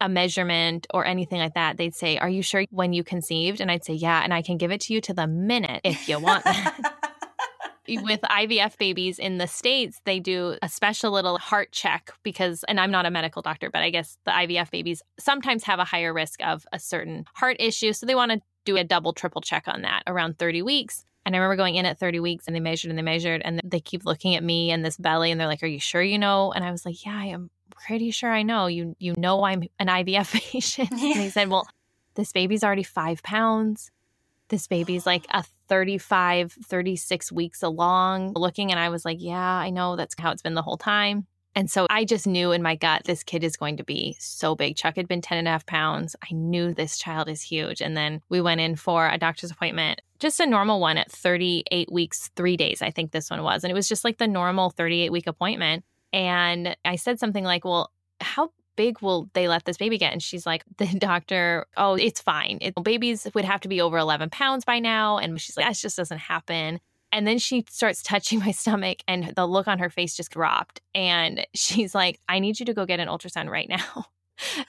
[0.00, 3.60] a measurement or anything like that, they'd say, Are you sure when you conceived?
[3.60, 6.08] And I'd say, Yeah, and I can give it to you to the minute if
[6.08, 6.44] you want.
[7.98, 12.78] with IVF babies in the States, they do a special little heart check because, and
[12.78, 16.12] I'm not a medical doctor, but I guess the IVF babies sometimes have a higher
[16.12, 17.92] risk of a certain heart issue.
[17.92, 21.04] So they want to do a double, triple check on that around 30 weeks.
[21.26, 23.60] And I remember going in at 30 weeks and they measured and they measured and
[23.64, 26.18] they keep looking at me and this belly and they're like, Are you sure you
[26.18, 26.52] know?
[26.52, 28.66] And I was like, Yeah, I am pretty sure I know.
[28.66, 30.90] You you know I'm an IVF patient.
[30.90, 31.68] And he said, Well,
[32.14, 33.90] this baby's already five pounds.
[34.50, 38.70] This baby's like a 35, 36 weeks along looking.
[38.70, 41.26] And I was like, yeah, I know that's how it's been the whole time.
[41.54, 44.54] And so I just knew in my gut, this kid is going to be so
[44.54, 44.76] big.
[44.76, 46.14] Chuck had been 10 and a half pounds.
[46.22, 47.80] I knew this child is huge.
[47.80, 51.90] And then we went in for a doctor's appointment, just a normal one at 38
[51.90, 53.64] weeks, three days, I think this one was.
[53.64, 55.84] And it was just like the normal 38 week appointment.
[56.12, 60.12] And I said something like, well, how big will they let this baby get?
[60.12, 62.58] And she's like, the doctor, oh, it's fine.
[62.60, 65.18] It, babies would have to be over 11 pounds by now.
[65.18, 66.80] And she's like, that just doesn't happen.
[67.12, 70.80] And then she starts touching my stomach, and the look on her face just dropped.
[70.94, 74.06] And she's like, I need you to go get an ultrasound right now.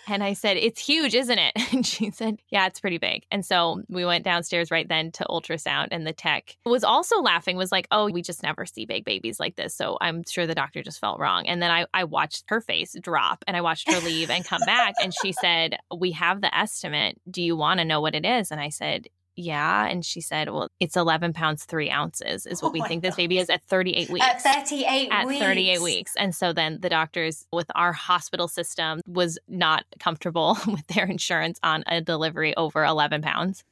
[0.08, 1.54] And I said, It's huge, isn't it?
[1.72, 3.24] And she said, Yeah, it's pretty big.
[3.32, 5.88] And so we went downstairs right then to ultrasound.
[5.92, 9.40] And the tech was also laughing, was like, Oh, we just never see big babies
[9.40, 9.74] like this.
[9.74, 11.48] So I'm sure the doctor just felt wrong.
[11.48, 14.62] And then I, I watched her face drop and I watched her leave and come
[14.66, 14.96] back.
[15.02, 17.20] And she said, We have the estimate.
[17.30, 18.52] Do you want to know what it is?
[18.52, 19.88] And I said, yeah.
[19.88, 23.16] And she said, well, it's 11 pounds, three ounces is what oh we think this
[23.16, 24.26] baby is at 38 weeks.
[24.26, 25.40] At 38 At weeks.
[25.40, 26.14] 38 weeks.
[26.18, 31.60] And so then the doctors with our hospital system was not comfortable with their insurance
[31.64, 33.64] on a delivery over 11 pounds.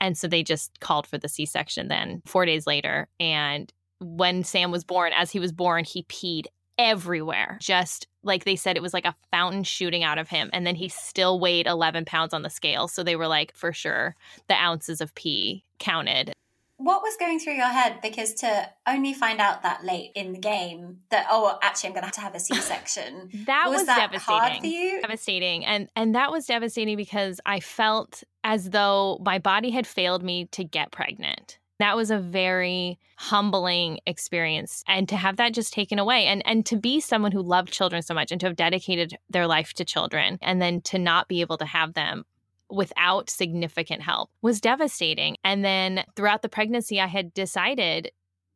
[0.00, 3.08] And so they just called for the C section then four days later.
[3.18, 6.46] And when Sam was born, as he was born, he peed
[6.78, 10.66] everywhere, just like they said it was like a fountain shooting out of him and
[10.66, 12.86] then he still weighed 11 pounds on the scale.
[12.86, 14.14] So they were like for sure
[14.46, 16.32] the ounces of pee counted.
[16.76, 18.00] What was going through your head?
[18.00, 22.06] Because to only find out that late in the game that oh actually i'm gonna
[22.06, 25.00] have to have a c-section that was, was that devastating hard for you?
[25.00, 25.64] Devastating.
[25.64, 30.44] And and that was devastating because i felt as though my body had failed me
[30.52, 35.98] to get pregnant that was a very humbling experience and to have that just taken
[35.98, 39.16] away and and to be someone who loved children so much and to have dedicated
[39.30, 42.24] their life to children and then to not be able to have them
[42.70, 48.10] without significant help was devastating and then throughout the pregnancy i had decided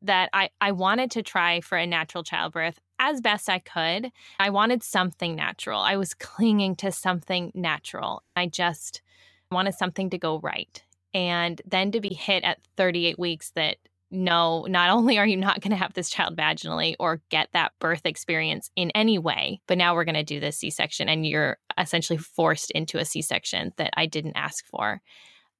[0.05, 4.11] that I, I wanted to try for a natural childbirth as best I could.
[4.39, 5.81] I wanted something natural.
[5.81, 8.23] I was clinging to something natural.
[8.37, 9.03] I just
[9.51, 10.83] wanted something to go right
[11.15, 13.77] and then to be hit at 38 weeks that
[14.13, 17.73] no, not only are you not going to have this child vaginally or get that
[17.81, 21.27] birth experience in any way, but now we're going to do this C section and
[21.27, 25.01] you're essentially forced into a C section that I didn't ask for.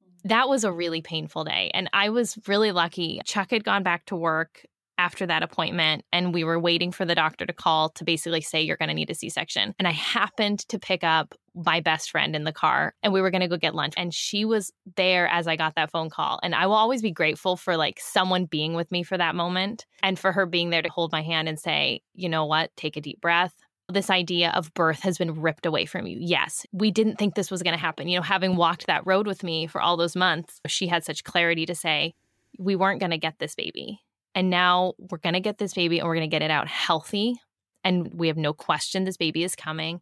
[0.05, 0.29] Mm.
[0.29, 1.71] That was a really painful day.
[1.75, 3.21] And I was really lucky.
[3.25, 4.65] Chuck had gone back to work
[4.99, 8.63] after that appointment and we were waiting for the doctor to call to basically say
[8.63, 9.75] you're going to need a C-section.
[9.79, 13.31] And I happened to pick up my best friend in the car and we were
[13.31, 16.41] going to go get lunch and she was there as I got that phone call.
[16.43, 19.87] And I will always be grateful for like someone being with me for that moment
[20.03, 22.71] and for her being there to hold my hand and say, "You know what?
[22.77, 23.55] Take a deep breath."
[23.89, 26.17] This idea of birth has been ripped away from you.
[26.21, 28.09] Yes, we didn't think this was going to happen.
[28.09, 31.25] You know, having walked that road with me for all those months, she had such
[31.25, 32.15] clarity to say,
[32.59, 34.01] we weren't going to get this baby
[34.35, 36.69] and now we're going to get this baby and we're going to get it out
[36.69, 37.41] healthy.
[37.85, 40.01] And we have no question this baby is coming.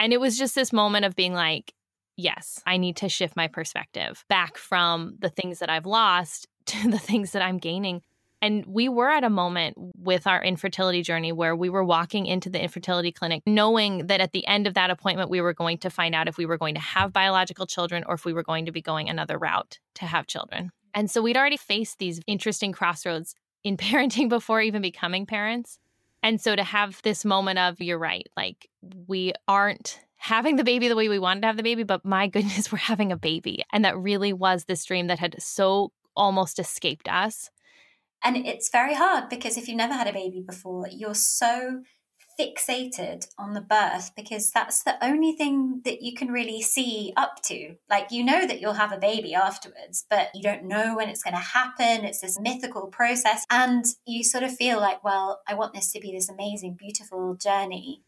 [0.00, 1.74] And it was just this moment of being like,
[2.16, 6.90] yes, I need to shift my perspective back from the things that I've lost to
[6.90, 8.02] the things that I'm gaining.
[8.42, 12.48] And we were at a moment with our infertility journey where we were walking into
[12.48, 15.90] the infertility clinic knowing that at the end of that appointment, we were going to
[15.90, 18.64] find out if we were going to have biological children or if we were going
[18.64, 20.70] to be going another route to have children.
[20.94, 25.78] And so we'd already faced these interesting crossroads in parenting before even becoming parents.
[26.22, 28.68] And so to have this moment of, you're right, like
[29.06, 32.26] we aren't having the baby the way we wanted to have the baby, but my
[32.28, 33.62] goodness, we're having a baby.
[33.72, 37.50] And that really was this dream that had so almost escaped us.
[38.22, 41.82] And it's very hard because if you've never had a baby before, you're so
[42.38, 47.42] fixated on the birth because that's the only thing that you can really see up
[47.44, 47.76] to.
[47.88, 51.22] Like, you know that you'll have a baby afterwards, but you don't know when it's
[51.22, 52.04] going to happen.
[52.04, 53.44] It's this mythical process.
[53.50, 57.34] And you sort of feel like, well, I want this to be this amazing, beautiful
[57.34, 58.02] journey.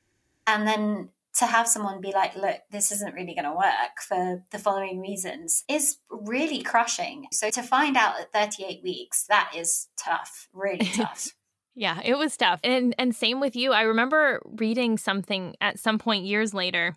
[0.47, 4.45] And then to have someone be like, look, this isn't really going to work for
[4.51, 7.27] the following reasons is really crushing.
[7.33, 11.31] So to find out at 38 weeks, that is tough, really tough.
[11.75, 12.61] Yeah, it was tough.
[12.63, 13.73] And and same with you.
[13.73, 16.97] I remember reading something at some point years later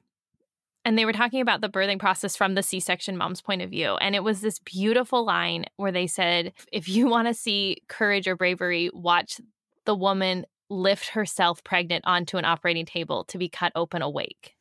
[0.83, 3.95] and they were talking about the birthing process from the C-section mom's point of view
[3.95, 8.27] and it was this beautiful line where they said if you want to see courage
[8.27, 9.39] or bravery, watch
[9.85, 14.54] the woman lift herself pregnant onto an operating table to be cut open awake.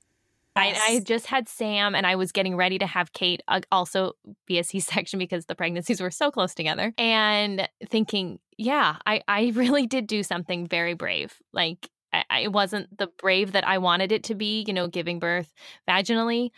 [0.56, 0.78] Yes.
[0.80, 4.12] I, I, just had Sam and I was getting ready to have Kate uh, also
[4.46, 6.92] be a C section because the pregnancies were so close together.
[6.98, 11.34] And thinking, yeah, I, I really did do something very brave.
[11.52, 15.18] Like, I, it wasn't the brave that I wanted it to be, you know, giving
[15.18, 15.52] birth
[15.88, 16.50] vaginally,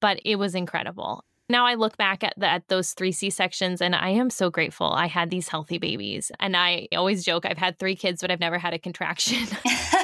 [0.00, 1.24] but it was incredible.
[1.48, 4.50] Now I look back at, the, at those three C sections and I am so
[4.50, 6.32] grateful I had these healthy babies.
[6.40, 9.38] And I always joke I've had three kids, but I've never had a contraction,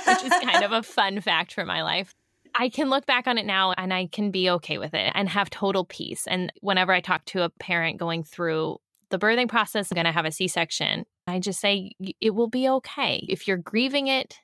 [0.06, 2.14] which is kind of a fun fact for my life.
[2.54, 5.28] I can look back on it now and I can be okay with it and
[5.28, 6.26] have total peace.
[6.26, 8.78] And whenever I talk to a parent going through
[9.10, 12.68] the birthing process, going to have a C section, I just say it will be
[12.68, 13.24] okay.
[13.28, 14.38] If you're grieving it,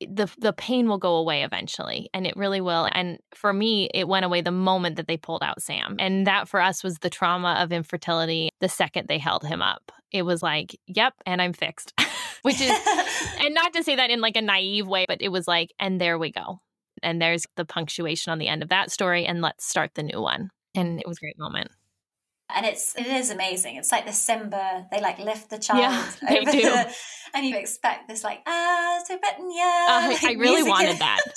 [0.00, 2.88] the the pain will go away eventually and it really will.
[2.90, 5.96] And for me it went away the moment that they pulled out Sam.
[5.98, 9.92] And that for us was the trauma of infertility the second they held him up.
[10.10, 11.92] It was like yep and I'm fixed.
[12.42, 12.70] Which is
[13.40, 16.00] and not to say that in like a naive way but it was like and
[16.00, 16.60] there we go
[17.02, 20.20] and there's the punctuation on the end of that story and let's start the new
[20.20, 20.50] one.
[20.74, 21.70] And it was a great moment.
[22.54, 23.76] And it's it is amazing.
[23.76, 26.62] It's like the simba they like lift the child yeah, they do.
[26.62, 26.94] The,
[27.34, 31.20] and you expect this like ah tibetan yeah uh, like, i really wanted that.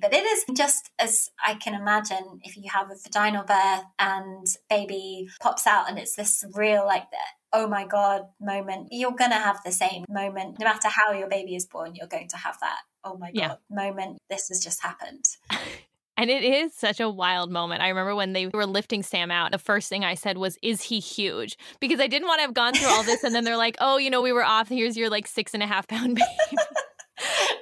[0.00, 4.46] But it is just as i can imagine if you have a vaginal birth and
[4.70, 7.04] baby pops out and it's this real like
[7.52, 10.58] oh my god moment you're gonna have the same moment.
[10.58, 13.34] No matter how your baby is born you're going to have that oh my god
[13.34, 13.54] yeah.
[13.70, 15.24] moment this has just happened
[16.16, 17.80] And it is such a wild moment.
[17.80, 20.82] I remember when they were lifting Sam out, the first thing I said was, Is
[20.82, 21.56] he huge?
[21.80, 23.24] Because I didn't want to have gone through all this.
[23.24, 24.68] And then they're like, Oh, you know, we were off.
[24.68, 26.58] Here's your like six and a half pound baby.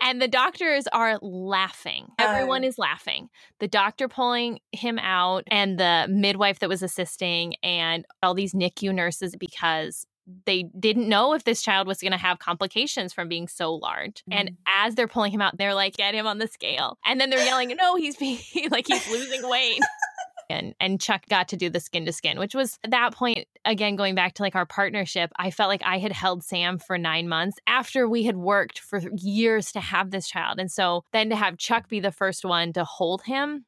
[0.02, 2.08] And the doctors are laughing.
[2.18, 2.68] Everyone Oh.
[2.68, 3.28] is laughing.
[3.60, 8.94] The doctor pulling him out, and the midwife that was assisting, and all these NICU
[8.94, 10.06] nurses because
[10.44, 14.22] they didn't know if this child was going to have complications from being so large.
[14.30, 14.56] And mm.
[14.66, 17.44] as they're pulling him out, they're like, "Get him on the scale," and then they're
[17.44, 18.38] yelling, "No, he's being
[18.70, 19.80] like he's losing weight."
[20.50, 23.46] and and Chuck got to do the skin to skin, which was at that point
[23.64, 25.30] again going back to like our partnership.
[25.36, 29.00] I felt like I had held Sam for 9 months after we had worked for
[29.16, 30.58] years to have this child.
[30.58, 33.64] And so then to have Chuck be the first one to hold him,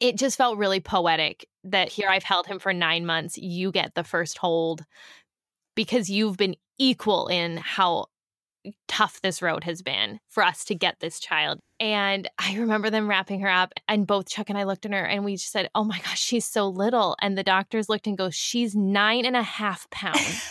[0.00, 3.94] it just felt really poetic that here I've held him for 9 months, you get
[3.94, 4.84] the first hold
[5.74, 8.06] because you've been equal in how
[8.88, 11.60] tough this road has been for us to get this child.
[11.80, 15.04] And I remember them wrapping her up, and both Chuck and I looked at her
[15.04, 17.16] and we just said, Oh my gosh, she's so little.
[17.20, 20.42] And the doctors looked and go, She's nine and a half pounds.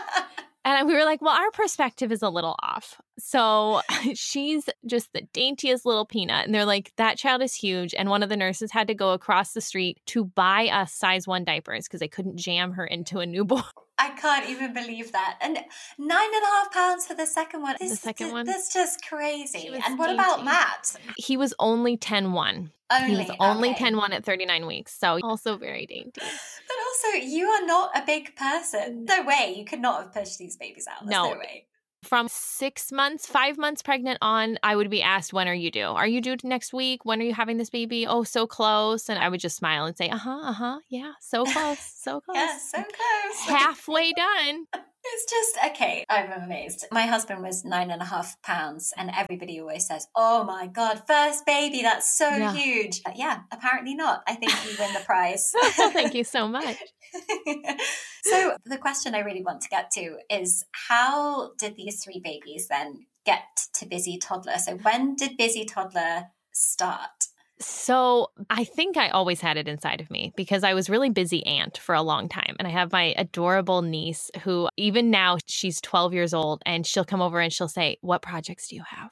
[0.64, 3.00] and we were like, Well, our perspective is a little off.
[3.18, 3.82] So
[4.14, 6.46] she's just the daintiest little peanut.
[6.46, 7.94] And they're like, That child is huge.
[7.94, 11.26] And one of the nurses had to go across the street to buy us size
[11.26, 13.62] one diapers because they couldn't jam her into a newborn.
[14.02, 15.38] I can't even believe that.
[15.40, 15.58] And
[15.96, 17.76] nine and a half pounds for the second one.
[17.80, 18.46] This, The second one?
[18.46, 19.70] That's just crazy.
[19.86, 20.44] And what about.
[20.44, 20.96] Matt?
[21.16, 22.72] He was only 10 1.
[22.90, 23.78] Only, He was only okay.
[23.78, 24.98] 10 1 at 39 weeks.
[24.98, 26.10] So also very dainty.
[26.14, 29.04] But also, you are not a big person.
[29.04, 29.54] No way.
[29.56, 31.06] You could not have pushed these babies out.
[31.06, 31.38] There's no, No.
[31.38, 31.66] way.
[32.02, 35.82] From six months, five months pregnant on, I would be asked, When are you due?
[35.86, 37.04] Are you due next week?
[37.04, 38.06] When are you having this baby?
[38.08, 39.08] Oh, so close.
[39.08, 40.78] And I would just smile and say, Uh huh, uh huh.
[40.88, 42.36] Yeah, so close, so close.
[42.36, 43.48] Yeah, so close.
[43.48, 44.66] Halfway done.
[45.04, 46.04] It's just okay.
[46.08, 46.86] I'm amazed.
[46.92, 51.02] My husband was nine and a half pounds, and everybody always says, "Oh my god,
[51.06, 52.52] first baby, that's so Yeah.
[52.52, 54.22] huge." But yeah, apparently not.
[54.28, 55.52] I think you win the prize.
[55.92, 56.76] thank you so much.
[58.24, 62.68] so the question I really want to get to is how did these three babies
[62.68, 64.58] then get to busy toddler?
[64.58, 67.26] So when did busy toddler start?
[67.64, 71.44] So I think I always had it inside of me because I was really busy
[71.46, 72.56] aunt for a long time.
[72.58, 77.04] And I have my adorable niece who, even now, she's 12 years old and she'll
[77.04, 79.10] come over and she'll say, What projects do you have?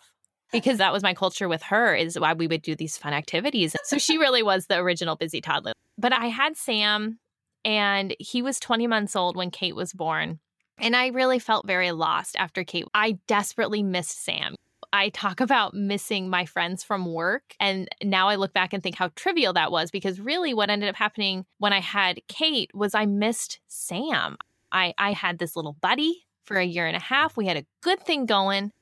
[0.53, 3.76] Because that was my culture with her, is why we would do these fun activities.
[3.84, 5.72] So she really was the original busy toddler.
[5.96, 7.20] But I had Sam
[7.64, 10.40] and he was 20 months old when Kate was born.
[10.78, 12.86] And I really felt very lost after Kate.
[12.94, 14.55] I desperately missed Sam.
[14.93, 17.55] I talk about missing my friends from work.
[17.61, 20.88] And now I look back and think how trivial that was because really what ended
[20.88, 24.36] up happening when I had Kate was I missed Sam.
[24.72, 27.36] I, I had this little buddy for a year and a half.
[27.36, 28.72] We had a good thing going.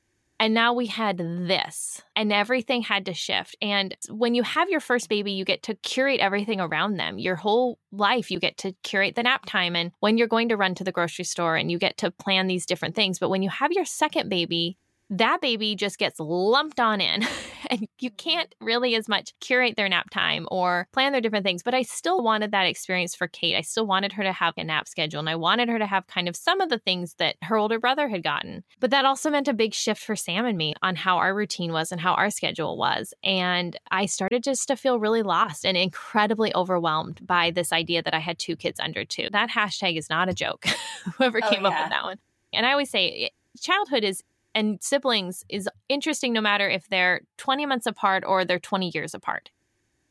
[0.41, 3.57] And now we had this, and everything had to shift.
[3.61, 7.19] And when you have your first baby, you get to curate everything around them.
[7.19, 10.57] Your whole life, you get to curate the nap time and when you're going to
[10.57, 13.19] run to the grocery store, and you get to plan these different things.
[13.19, 14.79] But when you have your second baby,
[15.11, 17.23] that baby just gets lumped on in
[17.71, 18.17] and you mm-hmm.
[18.17, 21.83] can't really as much curate their nap time or plan their different things but i
[21.83, 23.57] still wanted that experience for kate.
[23.57, 26.07] I still wanted her to have a nap schedule and i wanted her to have
[26.07, 28.65] kind of some of the things that her older brother had gotten.
[28.81, 31.73] But that also meant a big shift for sam and me on how our routine
[31.73, 35.77] was and how our schedule was and i started just to feel really lost and
[35.77, 39.29] incredibly overwhelmed by this idea that i had two kids under two.
[39.31, 40.67] That hashtag is not a joke
[41.17, 42.19] whoever Oh, came up with that one.
[42.53, 43.29] And i always say eh,
[43.61, 44.23] childhood is
[44.59, 49.15] and siblings is interesting no matter if they're 20 months apart or they're 20 years
[49.15, 49.51] apart.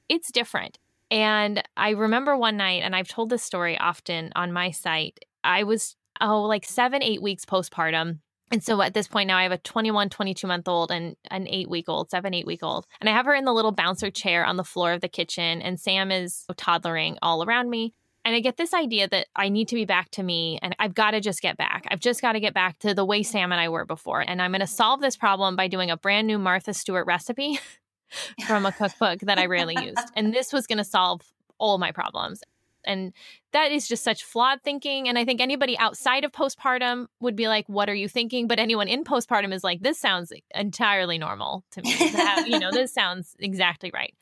[0.08, 0.80] It's different.
[1.12, 5.64] And I remember one night, and I've told this story often on my site, I
[5.64, 8.20] was, oh, like seven, eight weeks postpartum.
[8.50, 11.46] And so at this point now, I have a 21, 22 month old and an
[11.50, 12.86] eight week old, seven, eight week old.
[13.02, 15.62] And I have her in the little bouncer chair on the floor of the kitchen,
[15.62, 17.94] and Sam is toddlering all around me.
[18.28, 20.94] And I get this idea that I need to be back to me and I've
[20.94, 21.88] got to just get back.
[21.90, 24.20] I've just got to get back to the way Sam and I were before.
[24.20, 24.76] And I'm going to mm-hmm.
[24.76, 27.58] solve this problem by doing a brand new Martha Stewart recipe
[28.46, 30.02] from a cookbook that I rarely used.
[30.18, 31.22] And this was going to solve
[31.58, 32.42] all my problems.
[32.84, 33.14] And
[33.54, 35.08] that is just such flawed thinking.
[35.08, 38.50] And I think anybody outside of postpartum would be like, What are you thinking?
[38.50, 41.96] But anyone in postpartum is like, This sounds entirely normal to me.
[41.96, 44.14] To have, you know, this sounds exactly right.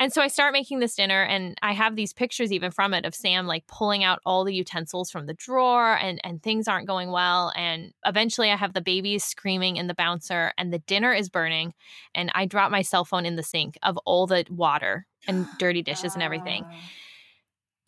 [0.00, 3.04] And so I start making this dinner, and I have these pictures even from it
[3.04, 6.88] of Sam like pulling out all the utensils from the drawer, and and things aren't
[6.88, 7.52] going well.
[7.56, 11.74] And eventually, I have the babies screaming in the bouncer, and the dinner is burning,
[12.14, 15.82] and I drop my cell phone in the sink of all the water and dirty
[15.82, 16.66] dishes and everything.
[16.68, 16.74] Ah.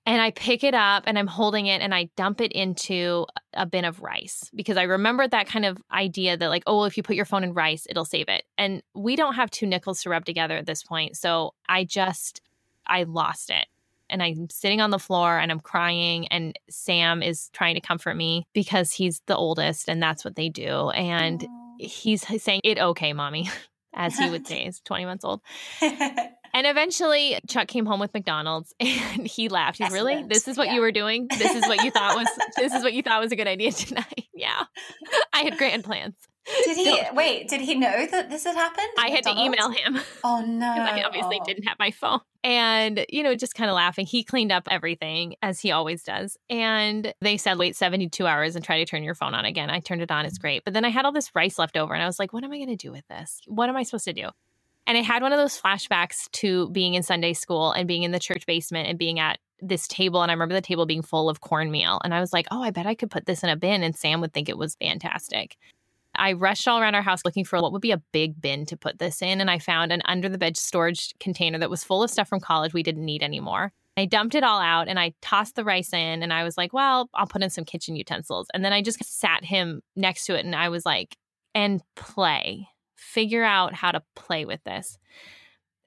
[0.07, 3.67] And I pick it up and I'm holding it and I dump it into a
[3.67, 7.03] bin of rice because I remembered that kind of idea that, like, oh, if you
[7.03, 8.45] put your phone in rice, it'll save it.
[8.57, 11.17] And we don't have two nickels to rub together at this point.
[11.17, 12.41] So I just,
[12.87, 13.67] I lost it.
[14.09, 16.29] And I'm sitting on the floor and I'm crying.
[16.29, 20.49] And Sam is trying to comfort me because he's the oldest and that's what they
[20.49, 20.91] do.
[20.91, 21.45] And
[21.79, 23.51] he's saying it okay, mommy,
[23.95, 25.41] as he would say, is 20 months old.
[26.57, 29.77] And eventually, Chuck came home with McDonald's, and he laughed.
[29.77, 30.77] He's really, this is what yeah.
[30.77, 31.29] you were doing.
[31.29, 32.29] This is what you thought was.
[32.57, 34.25] this is what you thought was a good idea tonight.
[34.39, 34.65] Yeah,
[35.33, 36.15] I had grand plans.
[36.65, 37.15] Did he Don't.
[37.15, 37.49] wait?
[37.49, 38.89] Did he know that this had happened?
[38.99, 39.99] I had to email him.
[40.23, 40.67] Oh no!
[40.67, 41.45] I obviously oh.
[41.47, 44.05] didn't have my phone, and you know, just kind of laughing.
[44.05, 48.57] He cleaned up everything as he always does, and they said wait seventy two hours
[48.57, 49.71] and try to turn your phone on again.
[49.71, 50.65] I turned it on; it's great.
[50.65, 52.53] But then I had all this rice left over, and I was like, what am
[52.53, 53.41] I going to do with this?
[53.47, 54.29] What am I supposed to do?
[54.87, 58.13] And I had one of those flashbacks to being in Sunday school and being in
[58.13, 60.23] the church basement and being at this table.
[60.23, 62.01] And I remember the table being full of cornmeal.
[62.05, 63.97] And I was like, oh, I bet I could put this in a bin and
[63.97, 65.57] Sam would think it was fantastic.
[66.15, 68.77] I rushed all around our house looking for what would be a big bin to
[68.77, 69.41] put this in.
[69.41, 72.41] And I found an under the bed storage container that was full of stuff from
[72.41, 73.73] college we didn't need anymore.
[73.99, 76.73] I dumped it all out and I tossed the rice in and I was like,
[76.73, 78.47] well, I'll put in some kitchen utensils.
[78.53, 81.17] And then I just sat him next to it and I was like,
[81.55, 84.99] and play figure out how to play with this.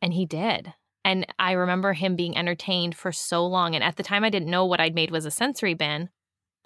[0.01, 0.73] And he did.
[1.03, 3.75] And I remember him being entertained for so long.
[3.75, 6.09] And at the time, I didn't know what I'd made was a sensory bin.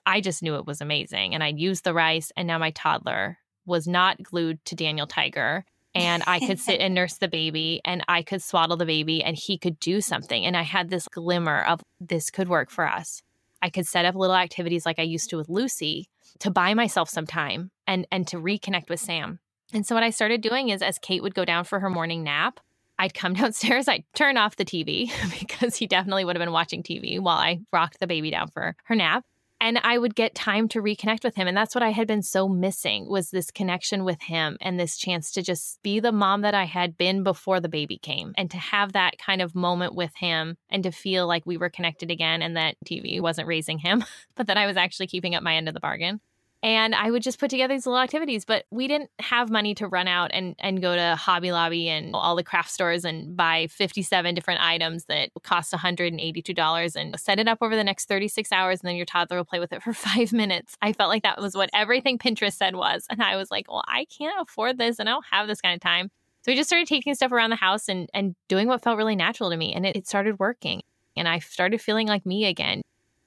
[0.06, 1.34] I just knew it was amazing.
[1.34, 5.66] And I'd used the rice, and now my toddler was not glued to Daniel Tiger.
[5.96, 9.38] And I could sit and nurse the baby, and I could swaddle the baby, and
[9.38, 10.46] he could do something.
[10.46, 13.22] And I had this glimmer of this could work for us.
[13.62, 17.10] I could set up little activities like I used to with Lucy to buy myself
[17.10, 19.40] some time and and to reconnect with Sam.
[19.74, 22.24] And so what I started doing is as Kate would go down for her morning
[22.24, 22.60] nap,
[23.00, 26.84] I'd come downstairs, I'd turn off the TV because he definitely would have been watching
[26.84, 29.24] TV while I rocked the baby down for her nap.
[29.60, 31.48] And I would get time to reconnect with him.
[31.48, 34.98] And that's what I had been so missing was this connection with him and this
[34.98, 38.52] chance to just be the mom that I had been before the baby came and
[38.52, 42.12] to have that kind of moment with him and to feel like we were connected
[42.12, 44.04] again and that TV wasn't raising him,
[44.36, 46.20] but that I was actually keeping up my end of the bargain
[46.64, 48.46] and I would just put together these little activities.
[48.46, 52.16] But we didn't have money to run out and, and go to Hobby Lobby and
[52.16, 57.50] all the craft stores and buy 57 different items that cost $182 and set it
[57.50, 58.80] up over the next 36 hours.
[58.80, 60.78] And then your toddler will play with it for five minutes.
[60.82, 63.06] I felt like that was what everything Pinterest said was.
[63.10, 65.76] And I was like, well, I can't afford this and I don't have this kind
[65.76, 66.10] of time.
[66.44, 69.16] So we just started taking stuff around the house and, and doing what felt really
[69.18, 69.74] natural to me.
[69.74, 70.82] And it, it started working.
[71.16, 72.82] And I started feeling like me again.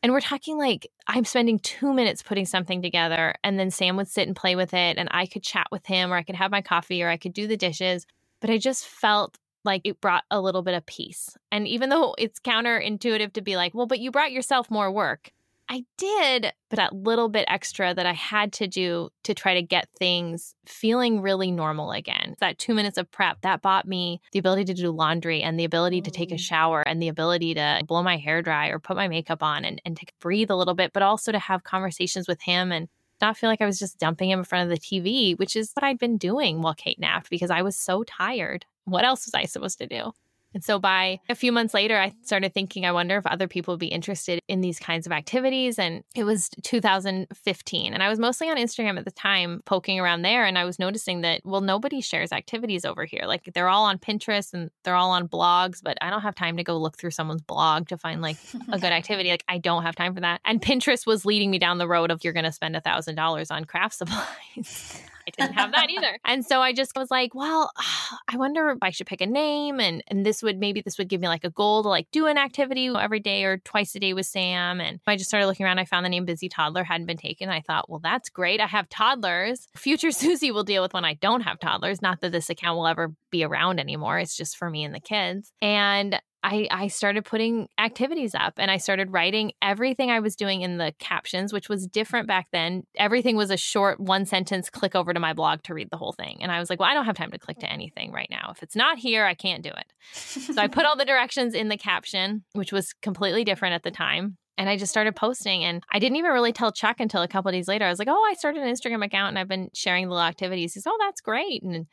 [0.06, 4.06] And we're talking like I'm spending two minutes putting something together, and then Sam would
[4.06, 6.52] sit and play with it, and I could chat with him, or I could have
[6.52, 8.06] my coffee, or I could do the dishes.
[8.40, 11.36] But I just felt like it brought a little bit of peace.
[11.50, 15.32] And even though it's counterintuitive to be like, well, but you brought yourself more work,
[15.68, 19.62] I did, but that little bit extra that I had to do to try to
[19.62, 22.36] get things feeling really normal again.
[22.40, 25.64] That two minutes of prep that bought me the ability to do laundry and the
[25.64, 26.40] ability to take a mm.
[26.40, 29.82] shower and the ability to blow my hair dry or put my makeup on and,
[29.84, 32.88] and to breathe a little bit, but also to have conversations with him and
[33.20, 35.72] not feel like I was just dumping him in front of the TV, which is
[35.74, 38.66] what I'd been doing while Kate napped because I was so tired.
[38.84, 40.12] What else was I supposed to do?
[40.56, 43.74] And so by a few months later, I started thinking, I wonder if other people
[43.74, 45.78] would be interested in these kinds of activities.
[45.78, 47.92] And it was 2015.
[47.92, 50.46] And I was mostly on Instagram at the time, poking around there.
[50.46, 53.24] And I was noticing that, well, nobody shares activities over here.
[53.26, 56.56] Like they're all on Pinterest and they're all on blogs, but I don't have time
[56.56, 58.38] to go look through someone's blog to find like
[58.72, 59.28] a good activity.
[59.28, 60.40] Like I don't have time for that.
[60.46, 63.50] And Pinterest was leading me down the road of you're going to spend a $1,000
[63.50, 65.02] on craft supplies.
[65.26, 66.18] I didn't have that either.
[66.24, 67.70] And so I just was like, well,
[68.28, 71.08] I wonder if I should pick a name and and this would maybe this would
[71.08, 74.00] give me like a goal to like do an activity every day or twice a
[74.00, 74.80] day with Sam.
[74.80, 75.78] And I just started looking around.
[75.78, 77.48] I found the name Busy Toddler hadn't been taken.
[77.48, 78.60] I thought, well, that's great.
[78.60, 79.68] I have toddlers.
[79.76, 82.02] Future Susie will deal with when I don't have toddlers.
[82.02, 84.18] Not that this account will ever be around anymore.
[84.18, 85.52] It's just for me and the kids.
[85.60, 90.62] And I, I started putting activities up and I started writing everything I was doing
[90.62, 92.84] in the captions, which was different back then.
[92.94, 96.12] Everything was a short one sentence click over to my blog to read the whole
[96.12, 96.38] thing.
[96.40, 98.52] And I was like, well, I don't have time to click to anything right now.
[98.54, 99.92] If it's not here, I can't do it.
[100.14, 103.90] so I put all the directions in the caption, which was completely different at the
[103.90, 104.36] time.
[104.56, 105.64] And I just started posting.
[105.64, 107.86] And I didn't even really tell Chuck until a couple days later.
[107.86, 110.22] I was like, oh, I started an Instagram account and I've been sharing the little
[110.22, 110.74] activities.
[110.74, 111.64] He's, oh, that's great.
[111.64, 111.86] And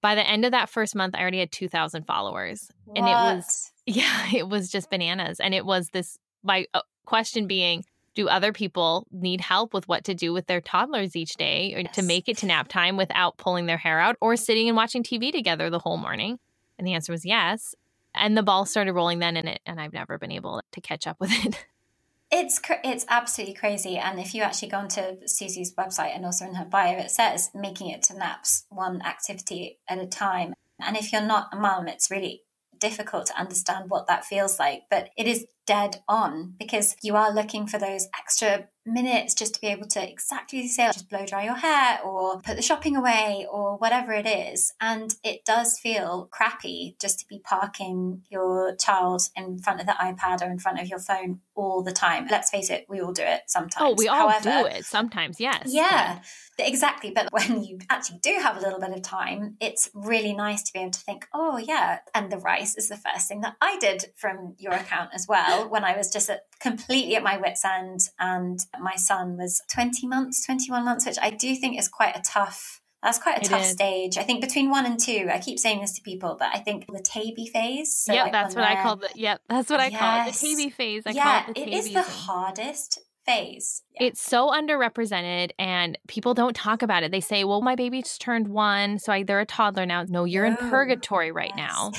[0.00, 2.70] by the end of that first month, I already had 2,000 followers.
[2.84, 2.98] What?
[2.98, 5.40] And it was, yeah, it was just bananas.
[5.40, 7.84] And it was this, my uh, question being,
[8.14, 11.80] do other people need help with what to do with their toddlers each day or
[11.80, 11.94] yes.
[11.94, 15.02] to make it to nap time without pulling their hair out or sitting and watching
[15.02, 16.38] TV together the whole morning?
[16.78, 17.74] And the answer was yes.
[18.14, 21.06] And the ball started rolling then, and it, and I've never been able to catch
[21.06, 21.66] up with it.
[22.30, 26.56] It's it's absolutely crazy, and if you actually go onto Susie's website and also in
[26.56, 30.52] her bio, it says making it to naps one activity at a time.
[30.78, 32.42] And if you're not a mum, it's really
[32.80, 34.82] difficult to understand what that feels like.
[34.90, 39.60] But it is dead on because you are looking for those extra minutes just to
[39.60, 43.46] be able to exactly say just blow dry your hair or put the shopping away
[43.50, 44.72] or whatever it is.
[44.80, 49.92] And it does feel crappy just to be parking your child in front of the
[49.92, 52.26] ipad or in front of your phone all the time.
[52.30, 53.74] Let's face it we all do it sometimes.
[53.78, 55.64] Oh we all However, do it sometimes yes.
[55.66, 56.20] yeah
[56.58, 57.10] exactly.
[57.10, 60.72] But when you actually do have a little bit of time it's really nice to
[60.72, 63.78] be able to think oh yeah and the rice is the first thing that i
[63.78, 67.64] did from your account as well when i was just at, completely at my wits
[67.64, 72.16] end and my son was 20 months, 21 months, which I do think is quite
[72.16, 73.70] a tough that's quite a it tough is.
[73.70, 74.18] stage.
[74.18, 76.86] I think between one and two, I keep saying this to people, but I think
[76.92, 77.96] the tabby phase.
[77.96, 79.12] So yep, like that's what I call it.
[79.14, 80.00] Yep, that's what I yes.
[80.00, 80.32] call it.
[80.32, 81.02] The tabby phase.
[81.06, 83.82] I yeah, it, it is the hardest phase.
[83.94, 84.08] Yeah.
[84.08, 87.12] It's so underrepresented and people don't talk about it.
[87.12, 90.04] They say, well, my baby just turned one, so I, they're a toddler now.
[90.08, 91.56] No, you're in oh, purgatory right yes.
[91.56, 91.92] now.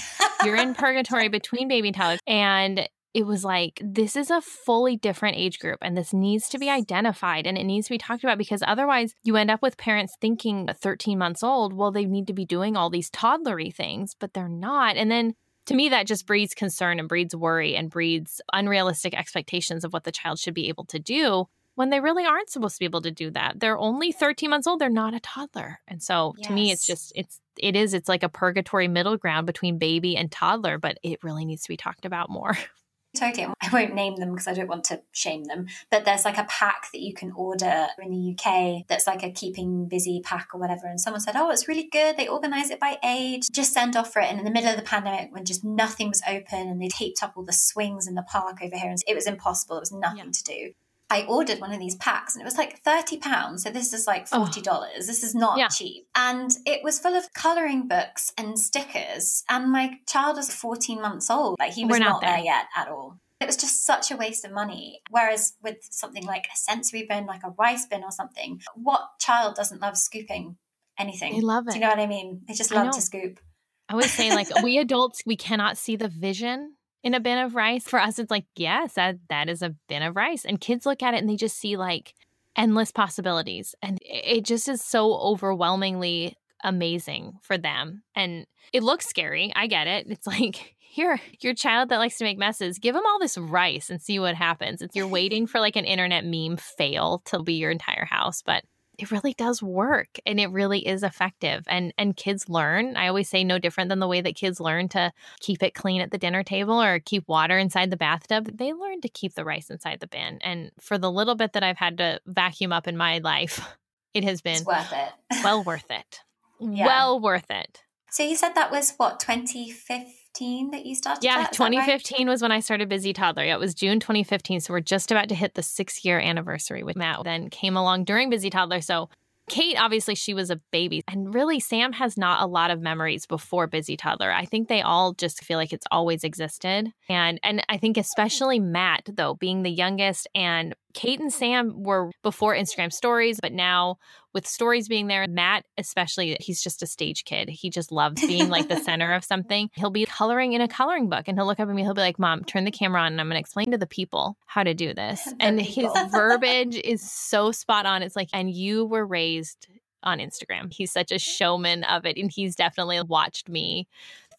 [0.44, 2.20] you're in purgatory between baby and toddlers.
[2.28, 6.60] And it was like this is a fully different age group and this needs to
[6.60, 9.78] be identified and it needs to be talked about because otherwise you end up with
[9.78, 13.74] parents thinking uh, 13 months old well they need to be doing all these toddlery
[13.74, 14.96] things but they're not.
[14.96, 15.34] And then
[15.66, 20.04] to me that just breeds concern and breeds worry and breeds unrealistic expectations of what
[20.04, 23.02] the child should be able to do when they really aren't supposed to be able
[23.02, 23.60] to do that.
[23.60, 25.80] They're only 13 months old they're not a toddler.
[25.88, 26.48] And so yes.
[26.48, 30.16] to me it's just it's it is it's like a purgatory middle ground between baby
[30.16, 32.56] and toddler but it really needs to be talked about more
[33.18, 33.48] Totally.
[33.62, 35.68] I won't name them because I don't want to shame them.
[35.90, 39.32] But there's like a pack that you can order in the UK that's like a
[39.32, 40.88] keeping busy pack or whatever.
[40.88, 42.18] And someone said, Oh, it's really good.
[42.18, 43.48] They organize it by age.
[43.52, 44.30] Just send off for it.
[44.30, 47.24] And in the middle of the pandemic, when just nothing was open and they taped
[47.24, 49.76] up all the swings in the park over here, and it was impossible.
[49.76, 50.32] There was nothing yeah.
[50.32, 50.74] to do.
[51.12, 53.60] I ordered one of these packs and it was like £30.
[53.60, 54.68] So this is like $40.
[54.68, 54.86] Oh.
[54.96, 55.68] This is not yeah.
[55.68, 56.08] cheap.
[56.16, 59.44] And it was full of colouring books and stickers.
[59.50, 61.58] And my child was 14 months old.
[61.58, 62.36] Like he was not, not there.
[62.36, 63.20] there yet at all.
[63.40, 65.02] It was just such a waste of money.
[65.10, 69.56] Whereas with something like a sensory bin, like a rice bin or something, what child
[69.56, 70.58] doesn't love scooping
[70.98, 71.34] anything?
[71.34, 71.72] They love it.
[71.72, 72.42] Do you know what I mean?
[72.48, 73.40] They just love to scoop.
[73.88, 77.56] I was saying, like, we adults, we cannot see the vision in a bin of
[77.56, 77.86] rice.
[77.86, 80.46] For us, it's like, yes, that, that is a bin of rice.
[80.46, 82.14] And kids look at it and they just see like
[82.56, 83.76] endless possibilities.
[83.82, 88.04] And it just is so overwhelmingly amazing for them.
[88.16, 89.52] And it looks scary.
[89.56, 90.08] I get it.
[90.10, 93.90] It's like, here, your child that likes to make messes, give them all this rice
[93.90, 94.82] and see what happens.
[94.82, 98.42] It's you're waiting for like an internet meme fail to be your entire house.
[98.42, 98.64] But
[99.00, 102.98] it really does work and it really is effective and and kids learn.
[102.98, 106.02] I always say no different than the way that kids learn to keep it clean
[106.02, 108.58] at the dinner table or keep water inside the bathtub.
[108.58, 111.64] They learn to keep the rice inside the bin and for the little bit that
[111.64, 113.66] i've had to vacuum up in my life
[114.14, 115.44] it has been it's worth it.
[115.44, 116.22] well worth it.
[116.60, 116.86] Yeah.
[116.86, 117.84] well worth it.
[118.12, 120.08] So you said that was what 2015
[120.40, 121.24] 2015 that you started?
[121.24, 121.54] Yeah, that?
[121.54, 122.32] 2015 right?
[122.32, 123.46] was when I started Busy Toddler.
[123.46, 124.62] Yeah, it was June 2015.
[124.62, 127.24] So we're just about to hit the six year anniversary with Matt.
[127.24, 128.82] Then came along during Busy Toddler.
[128.82, 129.10] So
[129.50, 131.02] Kate, obviously, she was a baby.
[131.08, 134.32] And really, Sam has not a lot of memories before Busy Toddler.
[134.32, 136.92] I think they all just feel like it's always existed.
[137.10, 142.12] And and I think especially Matt, though, being the youngest and Kate and Sam were
[142.24, 143.98] before Instagram stories, but now
[144.34, 147.50] with stories being there, Matt, especially, he's just a stage kid.
[147.50, 149.70] He just loves being like the center of something.
[149.74, 151.84] He'll be coloring in a coloring book and he'll look up at me.
[151.84, 153.88] He'll be like, Mom, turn the camera on and I'm going to explain to the
[153.88, 155.32] people how to do this.
[155.40, 158.02] and his verbiage is so spot on.
[158.02, 159.68] It's like, and you were raised
[160.04, 160.72] on Instagram.
[160.72, 162.18] He's such a showman of it.
[162.18, 163.88] And he's definitely watched me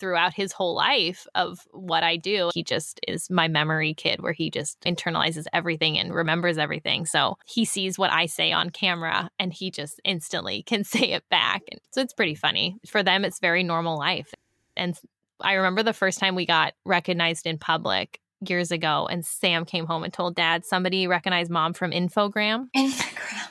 [0.00, 2.50] throughout his whole life of what I do.
[2.54, 7.06] He just is my memory kid where he just internalizes everything and remembers everything.
[7.06, 11.28] So he sees what I say on camera and he just instantly can say it
[11.30, 11.62] back.
[11.70, 12.78] And so it's pretty funny.
[12.86, 14.32] For them, it's very normal life.
[14.76, 14.98] And
[15.40, 19.86] I remember the first time we got recognized in public years ago and Sam came
[19.86, 22.68] home and told dad somebody recognized mom from Infogram.
[22.74, 23.48] Infogram.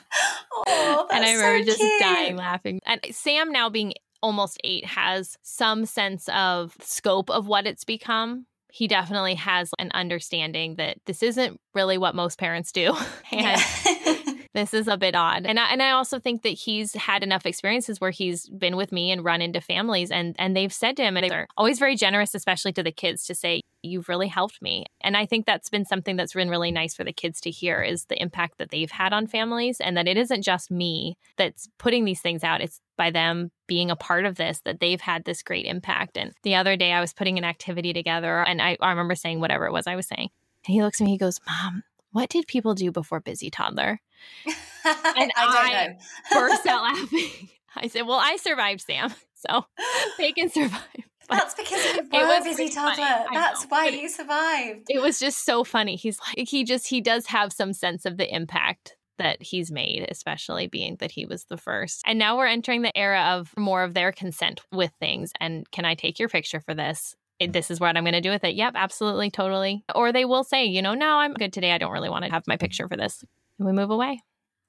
[0.66, 2.80] Oh, and I remember so just dying laughing.
[2.84, 8.46] And Sam now being almost eight has some sense of scope of what it's become.
[8.72, 12.94] He definitely has an understanding that this isn't really what most parents do.
[13.32, 14.14] and yeah.
[14.52, 15.46] This is a bit odd.
[15.46, 18.90] And I, and I also think that he's had enough experiences where he's been with
[18.90, 21.96] me and run into families and and they've said to him and they're always very
[21.96, 24.84] generous especially to the kids to say you've really helped me.
[25.00, 27.80] And I think that's been something that's been really nice for the kids to hear
[27.80, 31.68] is the impact that they've had on families and that it isn't just me that's
[31.78, 32.60] putting these things out.
[32.60, 36.18] It's by them being a part of this that they've had this great impact.
[36.18, 39.40] And the other day I was putting an activity together and I, I remember saying
[39.40, 40.28] whatever it was I was saying.
[40.66, 41.82] And he looks at me, he goes, Mom,
[42.12, 44.00] what did people do before busy toddler?
[44.44, 44.56] and
[45.36, 45.96] I, I
[46.32, 47.48] burst out laughing.
[47.76, 49.12] I said, Well, I survived, Sam.
[49.34, 49.64] So
[50.18, 50.82] they can survive.
[51.28, 53.26] That's because you were a busy toddler.
[53.32, 54.86] That's why you survived.
[54.88, 55.94] It was just so funny.
[55.94, 60.06] He's like, he just, he does have some sense of the impact that he's made,
[60.10, 62.02] especially being that he was the first.
[62.04, 65.30] And now we're entering the era of more of their consent with things.
[65.38, 67.14] And can I take your picture for this?
[67.40, 68.54] Eh, this is what I'm going to do with it.
[68.54, 69.84] Yep, absolutely, totally.
[69.94, 71.72] Or they will say, you know, no, I'm good today.
[71.72, 73.24] I don't really want to have my picture for this.
[73.58, 74.20] And we move away.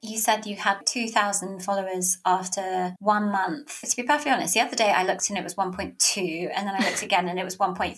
[0.03, 3.81] You said you had 2,000 followers after one month.
[3.81, 6.73] To be perfectly honest, the other day I looked and it was 1.2, and then
[6.75, 7.97] I looked again and it was 1.3.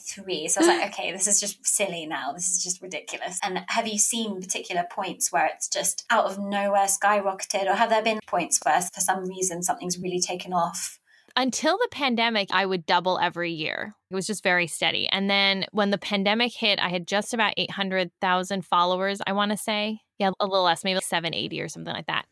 [0.49, 2.33] So I was like, okay, this is just silly now.
[2.33, 3.39] This is just ridiculous.
[3.41, 7.89] And have you seen particular points where it's just out of nowhere skyrocketed, or have
[7.89, 10.99] there been points where for some reason something's really taken off?
[11.35, 13.95] Until the pandemic, I would double every year.
[14.11, 15.07] It was just very steady.
[15.09, 19.57] And then when the pandemic hit, I had just about 800,000 followers, I want to
[19.57, 20.01] say.
[20.19, 22.25] Yeah, a little less, maybe 780 or something like that.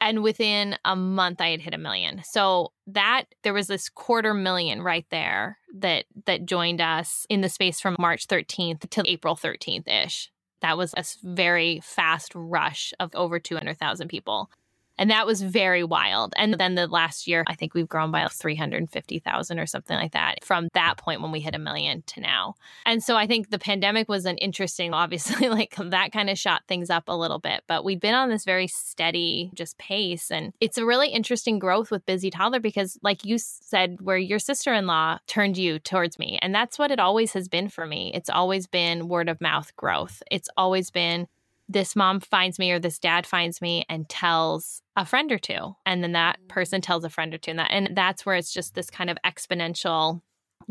[0.00, 2.22] And within a month I had hit a million.
[2.24, 7.48] So that there was this quarter million right there that that joined us in the
[7.48, 10.30] space from March 13th to April 13th ish.
[10.60, 14.50] That was a very fast rush of over 200,000 people.
[14.98, 16.34] And that was very wild.
[16.36, 20.44] And then the last year, I think we've grown by 350,000 or something like that
[20.44, 22.54] from that point when we hit a million to now.
[22.84, 26.62] And so I think the pandemic was an interesting, obviously, like that kind of shot
[26.66, 27.62] things up a little bit.
[27.66, 30.30] But we've been on this very steady just pace.
[30.30, 34.38] And it's a really interesting growth with Busy Toddler because, like you said, where your
[34.38, 36.38] sister in law turned you towards me.
[36.42, 38.10] And that's what it always has been for me.
[38.14, 40.22] It's always been word of mouth growth.
[40.30, 41.28] It's always been
[41.68, 45.74] this mom finds me or this dad finds me and tells a friend or two.
[45.84, 46.48] And then that mm.
[46.48, 47.50] person tells a friend or two.
[47.50, 50.20] And that and that's where it's just this kind of exponential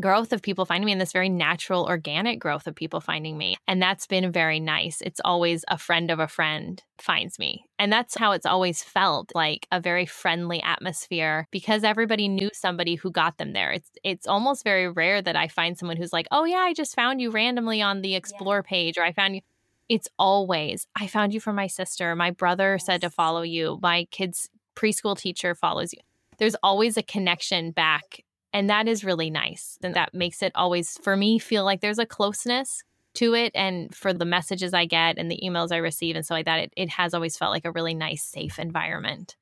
[0.00, 3.56] growth of people finding me and this very natural organic growth of people finding me.
[3.66, 5.00] And that's been very nice.
[5.00, 7.64] It's always a friend of a friend finds me.
[7.78, 12.94] And that's how it's always felt like a very friendly atmosphere because everybody knew somebody
[12.94, 13.72] who got them there.
[13.72, 16.94] It's it's almost very rare that i find someone who's like oh yeah i just
[16.94, 18.68] found you randomly on the explore yeah.
[18.68, 19.40] page or i found you
[19.88, 22.14] it's always, I found you from my sister.
[22.14, 22.86] My brother yes.
[22.86, 23.78] said to follow you.
[23.82, 26.00] My kid's preschool teacher follows you.
[26.38, 28.24] There's always a connection back.
[28.52, 29.78] And that is really nice.
[29.82, 32.82] And that makes it always, for me, feel like there's a closeness
[33.14, 33.52] to it.
[33.54, 36.60] And for the messages I get and the emails I receive and so like that,
[36.60, 39.36] it, it has always felt like a really nice, safe environment,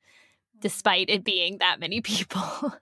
[0.57, 0.61] mm.
[0.61, 2.73] despite it being that many people.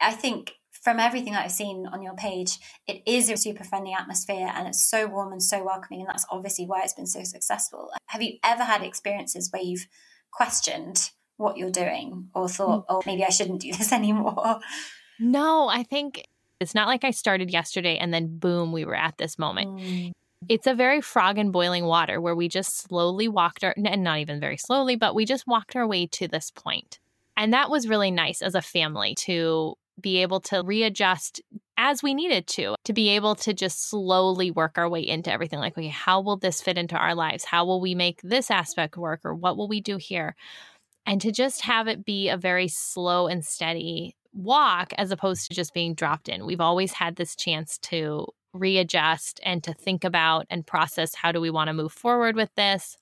[0.00, 2.58] I think from everything that I've seen on your page,
[2.88, 6.00] it is a super friendly atmosphere and it's so warm and so welcoming.
[6.00, 7.90] And that's obviously why it's been so successful.
[8.06, 9.86] Have you ever had experiences where you've
[10.32, 12.84] questioned what you're doing or thought, mm.
[12.88, 14.58] oh, maybe I shouldn't do this anymore?
[15.20, 16.26] No, I think
[16.58, 19.78] it's not like I started yesterday and then boom, we were at this moment.
[19.78, 20.12] Mm.
[20.48, 24.18] It's a very frog in boiling water where we just slowly walked our, and not
[24.18, 26.98] even very slowly, but we just walked our way to this point.
[27.36, 31.40] And that was really nice as a family to be able to readjust
[31.76, 35.58] as we needed to, to be able to just slowly work our way into everything.
[35.58, 37.44] Like, okay, how will this fit into our lives?
[37.44, 39.20] How will we make this aspect work?
[39.24, 40.36] Or what will we do here?
[41.06, 45.54] And to just have it be a very slow and steady walk as opposed to
[45.54, 46.46] just being dropped in.
[46.46, 51.40] We've always had this chance to readjust and to think about and process how do
[51.40, 52.96] we want to move forward with this?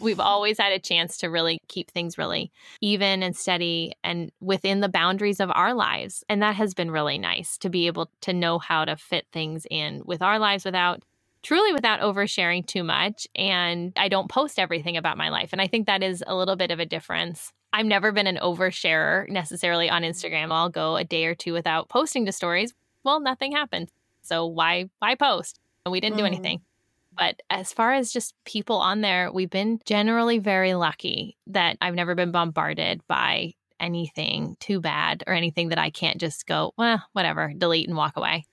[0.00, 4.80] We've always had a chance to really keep things really even and steady and within
[4.80, 6.24] the boundaries of our lives.
[6.28, 9.66] And that has been really nice to be able to know how to fit things
[9.70, 11.02] in with our lives without
[11.42, 13.28] truly without oversharing too much.
[13.36, 15.50] And I don't post everything about my life.
[15.52, 17.52] And I think that is a little bit of a difference.
[17.72, 20.50] I've never been an oversharer necessarily on Instagram.
[20.50, 22.74] I'll go a day or two without posting to stories.
[23.04, 23.90] Well, nothing happened.
[24.22, 25.60] So why why post?
[25.88, 26.20] We didn't mm.
[26.20, 26.62] do anything.
[27.16, 31.94] But as far as just people on there, we've been generally very lucky that I've
[31.94, 37.02] never been bombarded by anything too bad or anything that I can't just go, well,
[37.12, 38.44] whatever, delete and walk away.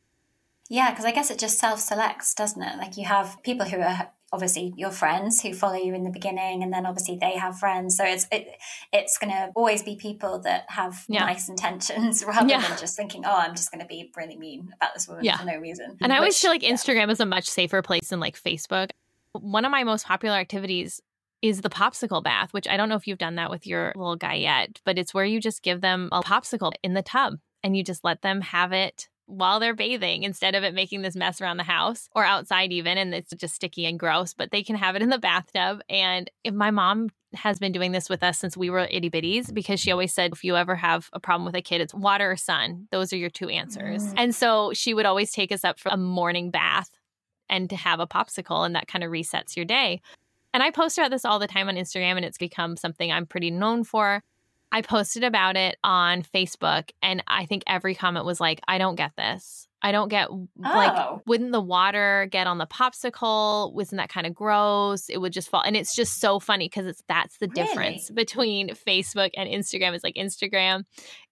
[0.69, 2.77] Yeah, because I guess it just self selects, doesn't it?
[2.77, 6.63] Like you have people who are obviously your friends who follow you in the beginning
[6.63, 8.47] and then obviously they have friends so it's it,
[8.91, 11.23] it's going to always be people that have yeah.
[11.23, 12.67] nice intentions rather yeah.
[12.67, 15.37] than just thinking oh i'm just going to be really mean about this woman yeah.
[15.37, 18.19] for no reason and i always feel like instagram is a much safer place than
[18.19, 18.89] like facebook
[19.33, 20.99] one of my most popular activities
[21.43, 24.15] is the popsicle bath which i don't know if you've done that with your little
[24.15, 27.77] guy yet but it's where you just give them a popsicle in the tub and
[27.77, 31.41] you just let them have it while they're bathing instead of it making this mess
[31.41, 34.75] around the house or outside even and it's just sticky and gross but they can
[34.75, 35.81] have it in the bathtub.
[35.89, 39.53] And if my mom has been doing this with us since we were itty bitties
[39.53, 42.31] because she always said if you ever have a problem with a kid it's water
[42.31, 42.87] or sun.
[42.91, 44.03] Those are your two answers.
[44.03, 44.13] Mm.
[44.17, 46.89] and so she would always take us up for a morning bath
[47.49, 50.01] and to have a popsicle and that kind of resets your day.
[50.53, 53.25] And i post about this all the time on instagram and it's become something i'm
[53.25, 54.21] pretty known for
[54.73, 58.95] I posted about it on Facebook, and I think every comment was like, I don't
[58.95, 59.67] get this.
[59.85, 60.47] I don't get Oh.
[60.63, 63.73] like wouldn't the water get on the popsicle?
[63.73, 65.09] Wasn't that kind of gross?
[65.09, 65.61] It would just fall.
[65.61, 69.93] And it's just so funny because it's that's the difference between Facebook and Instagram.
[69.93, 70.85] Is like Instagram,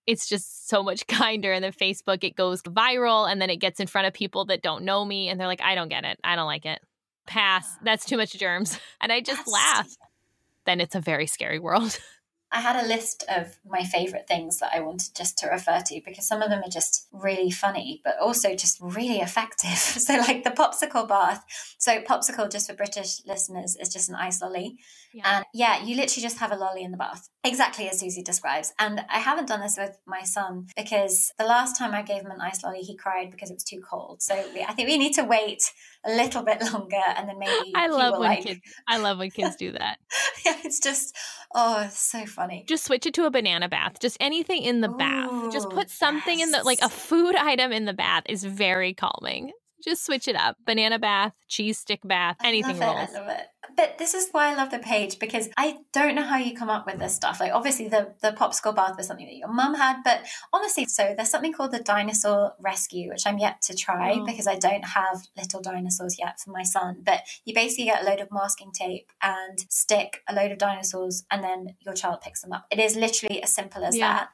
[0.06, 1.54] it's just so much kinder.
[1.54, 4.62] And then Facebook, it goes viral and then it gets in front of people that
[4.62, 6.20] don't know me and they're like, I don't get it.
[6.24, 6.80] I don't like it.
[7.28, 7.78] Pass.
[7.84, 8.78] That's too much germs.
[9.02, 9.88] And I just That's- laugh.
[10.66, 11.98] Then it's a very scary world.
[12.52, 16.02] I had a list of my favorite things that I wanted just to refer to
[16.06, 19.70] because some of them are just really funny, but also just really effective.
[20.02, 21.46] So, like the popsicle bath.
[21.78, 24.78] So, popsicle, just for British listeners, is just an ice lolly.
[25.24, 28.74] And yeah, you literally just have a lolly in the bath, exactly as Susie describes.
[28.80, 32.32] And I haven't done this with my son because the last time I gave him
[32.32, 34.22] an ice lolly, he cried because it was too cold.
[34.22, 35.72] So, I think we need to wait
[36.06, 37.72] a little bit longer and then maybe.
[37.76, 39.98] I love when like, kids I love when kids do that.
[40.46, 41.16] yeah, it's just,
[41.54, 42.66] oh, it's so funny.
[42.68, 44.00] just switch it to a banana bath.
[44.00, 45.52] Just anything in the bath.
[45.52, 49.52] Just put something in the like a food item in the bath is very calming.
[49.84, 50.58] Just switch it up.
[50.66, 53.10] Banana bath, cheese stick bath, anything rolls.
[53.10, 53.48] I love it.
[53.76, 56.70] But this is why I love the page because I don't know how you come
[56.70, 57.40] up with this stuff.
[57.40, 60.22] Like obviously the the popsicle bath was something that your mum had, but
[60.54, 64.26] honestly, so there's something called the dinosaur rescue, which I'm yet to try Oh.
[64.26, 67.02] because I don't have little dinosaurs yet for my son.
[67.04, 71.24] But you basically get a load of masking tape and stick a load of dinosaurs,
[71.32, 72.66] and then your child picks them up.
[72.72, 74.14] It is literally as simple as Yeah.
[74.14, 74.30] that.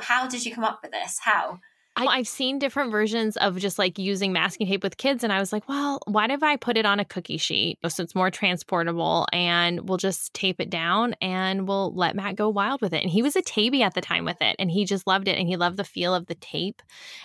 [0.00, 1.20] How did you come up with this?
[1.20, 1.60] How?
[1.96, 5.40] I, I've seen different versions of just like using masking tape with kids, and I
[5.40, 8.30] was like, well, why if I put it on a cookie sheet so it's more
[8.30, 13.02] transportable and we'll just tape it down and we'll let Matt go wild with it.
[13.02, 15.38] And he was a tabby at the time with it, and he just loved it.
[15.38, 16.82] And he loved the feel of the tape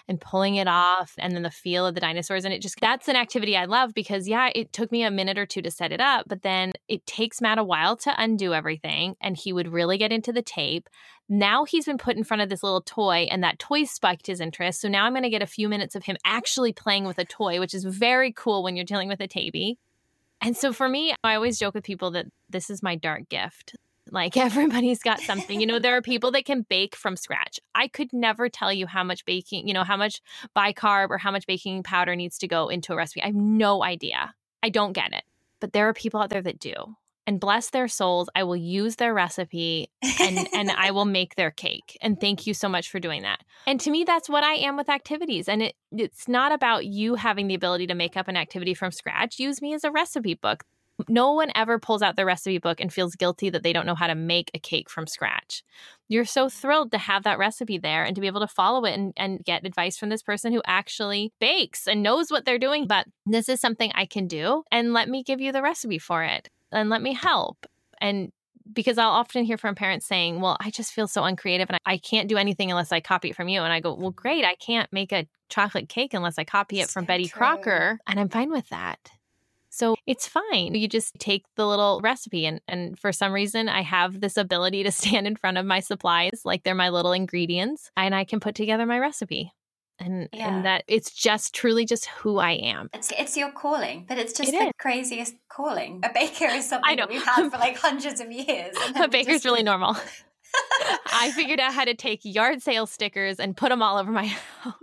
[0.07, 2.45] and pulling it off, and then the feel of the dinosaurs.
[2.45, 5.37] And it just that's an activity I love because, yeah, it took me a minute
[5.37, 8.53] or two to set it up, but then it takes Matt a while to undo
[8.53, 10.87] everything, and he would really get into the tape.
[11.33, 14.41] Now he's been put in front of this little toy, and that toy spiked his
[14.41, 14.81] interest.
[14.81, 17.23] So now I'm going to get a few minutes of him actually playing with a
[17.23, 19.77] toy, which is very cool when you're dealing with a tabby.
[20.41, 23.77] And so for me, I always joke with people that this is my dark gift.
[24.11, 25.61] Like everybody's got something.
[25.61, 27.61] You know, there are people that can bake from scratch.
[27.73, 30.21] I could never tell you how much baking, you know, how much
[30.53, 33.23] bicarb or how much baking powder needs to go into a recipe.
[33.23, 34.33] I have no idea.
[34.61, 35.23] I don't get it.
[35.61, 36.97] But there are people out there that do.
[37.31, 41.49] And bless their souls, I will use their recipe and and I will make their
[41.49, 41.97] cake.
[42.01, 43.39] And thank you so much for doing that.
[43.65, 45.47] And to me that's what I am with activities.
[45.47, 48.91] And it it's not about you having the ability to make up an activity from
[48.91, 49.39] scratch.
[49.39, 50.65] Use me as a recipe book.
[51.07, 53.95] No one ever pulls out their recipe book and feels guilty that they don't know
[53.95, 55.63] how to make a cake from scratch.
[56.09, 58.93] You're so thrilled to have that recipe there and to be able to follow it
[58.93, 62.87] and, and get advice from this person who actually bakes and knows what they're doing.
[62.87, 66.23] But this is something I can do, and let me give you the recipe for
[66.23, 67.65] it and let me help.
[67.99, 68.31] And
[68.73, 71.97] because I'll often hear from parents saying, Well, I just feel so uncreative and I
[71.97, 73.61] can't do anything unless I copy it from you.
[73.61, 74.45] And I go, Well, great.
[74.45, 77.37] I can't make a chocolate cake unless I copy it from Betty true.
[77.37, 77.99] Crocker.
[78.07, 78.99] And I'm fine with that.
[79.69, 80.75] So it's fine.
[80.75, 84.83] You just take the little recipe and and for some reason I have this ability
[84.83, 88.39] to stand in front of my supplies like they're my little ingredients and I can
[88.39, 89.51] put together my recipe.
[90.03, 90.47] And Yeah.
[90.55, 92.89] and that it's just truly just who I am.
[92.93, 94.71] It's, it's your calling, but it's just It the is.
[94.79, 96.01] craziest calling.
[96.03, 98.75] A baker is something we've had for like hundreds of years.
[98.95, 99.95] A baker's just- really normal.
[101.13, 104.25] I figured out how to take yard sale stickers and put them all over my
[104.25, 104.75] house.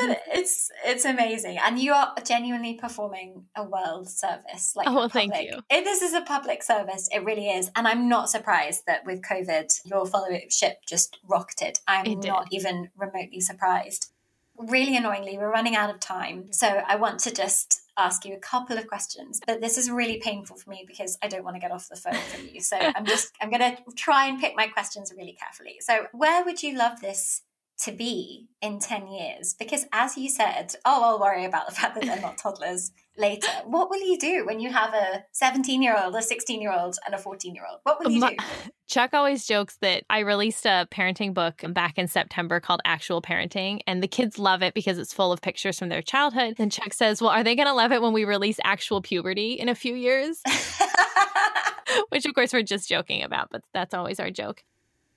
[0.00, 4.74] But it's it's amazing, and you are genuinely performing a world service.
[4.76, 5.60] Like Oh, well, thank you.
[5.70, 7.08] It, this is a public service.
[7.12, 11.80] It really is, and I'm not surprised that with COVID, your followership just rocketed.
[11.86, 14.12] I'm not even remotely surprised.
[14.56, 18.38] Really annoyingly, we're running out of time, so I want to just ask you a
[18.38, 19.40] couple of questions.
[19.46, 21.96] But this is really painful for me because I don't want to get off the
[21.96, 22.60] phone from you.
[22.60, 25.76] So I'm just I'm going to try and pick my questions really carefully.
[25.80, 27.42] So where would you love this
[27.84, 29.54] to be in 10 years?
[29.58, 33.48] Because as you said, oh, I'll worry about the fact that they're not toddlers later.
[33.64, 36.96] What will you do when you have a 17 year old, a 16 year old,
[37.04, 37.80] and a 14 year old?
[37.82, 38.36] What will you do?
[38.88, 43.80] Chuck always jokes that I released a parenting book back in September called Actual Parenting,
[43.86, 46.56] and the kids love it because it's full of pictures from their childhood.
[46.58, 49.52] And Chuck says, Well, are they going to love it when we release actual puberty
[49.52, 50.42] in a few years?
[52.08, 54.64] Which, of course, we're just joking about, but that's always our joke.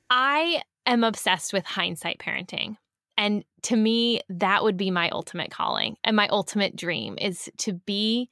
[0.09, 2.77] I am obsessed with hindsight parenting.
[3.17, 7.73] And to me, that would be my ultimate calling and my ultimate dream is to
[7.73, 8.29] be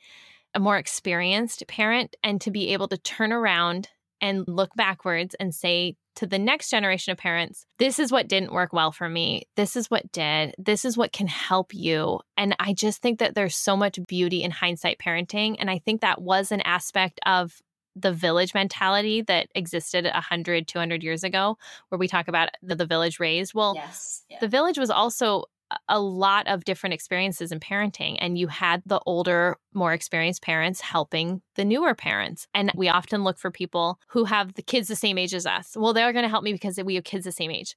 [0.53, 3.89] a more experienced parent and to be able to turn around
[4.19, 8.51] and look backwards and say to the next generation of parents, this is what didn't
[8.51, 9.43] work well for me.
[9.55, 10.53] This is what did.
[10.57, 12.19] This is what can help you.
[12.37, 15.55] And I just think that there's so much beauty in hindsight parenting.
[15.57, 17.53] And I think that was an aspect of
[17.95, 21.57] the village mentality that existed 100 200 years ago
[21.89, 24.37] where we talk about the, the village raised well yes, yeah.
[24.39, 25.45] the village was also
[25.87, 30.81] a lot of different experiences in parenting and you had the older more experienced parents
[30.81, 34.95] helping the newer parents and we often look for people who have the kids the
[34.95, 37.31] same age as us well they're going to help me because we have kids the
[37.31, 37.75] same age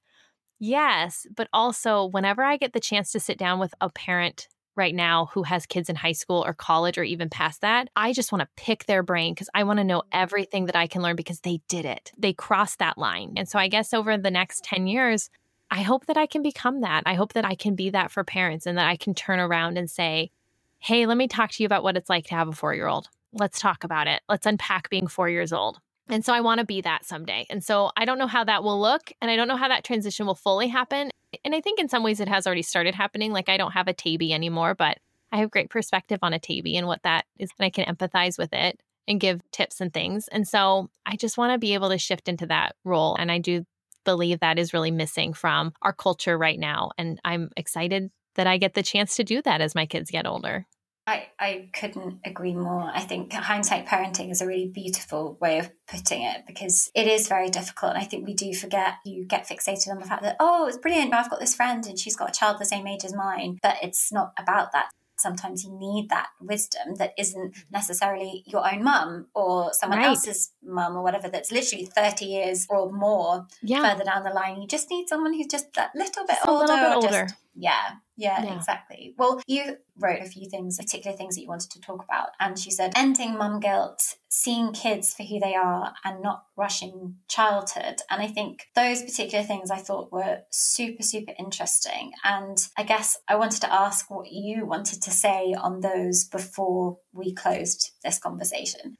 [0.59, 4.93] yes but also whenever i get the chance to sit down with a parent right
[4.93, 8.31] now who has kids in high school or college or even past that, I just
[8.31, 11.15] want to pick their brain because I want to know everything that I can learn
[11.15, 12.11] because they did it.
[12.17, 13.33] They crossed that line.
[13.37, 15.29] And so I guess over the next 10 years,
[15.71, 17.03] I hope that I can become that.
[17.05, 19.77] I hope that I can be that for parents and that I can turn around
[19.77, 20.31] and say,
[20.79, 22.87] hey, let me talk to you about what it's like to have a four year
[22.87, 23.09] old.
[23.33, 24.21] Let's talk about it.
[24.29, 25.79] Let's unpack being four years old.
[26.09, 27.45] And so I want to be that someday.
[27.49, 29.83] And so I don't know how that will look and I don't know how that
[29.83, 31.09] transition will fully happen.
[31.43, 33.33] And I think in some ways it has already started happening.
[33.33, 34.99] Like I don't have a tabby anymore, but
[35.31, 37.49] I have great perspective on a tabby and what that is.
[37.57, 40.27] And I can empathize with it and give tips and things.
[40.27, 43.15] And so I just want to be able to shift into that role.
[43.15, 43.65] And I do
[44.03, 46.91] believe that is really missing from our culture right now.
[46.97, 50.27] And I'm excited that I get the chance to do that as my kids get
[50.27, 50.67] older.
[51.07, 52.89] I, I couldn't agree more.
[52.91, 57.27] I think hindsight parenting is a really beautiful way of putting it because it is
[57.27, 57.93] very difficult.
[57.93, 60.77] And I think we do forget, you get fixated on the fact that, oh, it's
[60.77, 61.13] brilliant.
[61.13, 63.59] I've got this friend and she's got a child the same age as mine.
[63.61, 68.83] But it's not about that sometimes you need that wisdom that isn't necessarily your own
[68.83, 70.07] mum or someone right.
[70.07, 73.89] else's mum or whatever that's literally 30 years or more yeah.
[73.89, 76.73] further down the line you just need someone who's just that little bit just older,
[76.73, 77.23] little bit older.
[77.23, 79.13] Just, yeah yeah, yeah, exactly.
[79.17, 82.29] Well, you wrote a few things, particular things that you wanted to talk about.
[82.39, 87.17] And she said, ending mum guilt, seeing kids for who they are, and not rushing
[87.27, 88.01] childhood.
[88.09, 92.13] And I think those particular things I thought were super, super interesting.
[92.23, 96.97] And I guess I wanted to ask what you wanted to say on those before
[97.11, 98.97] we closed this conversation.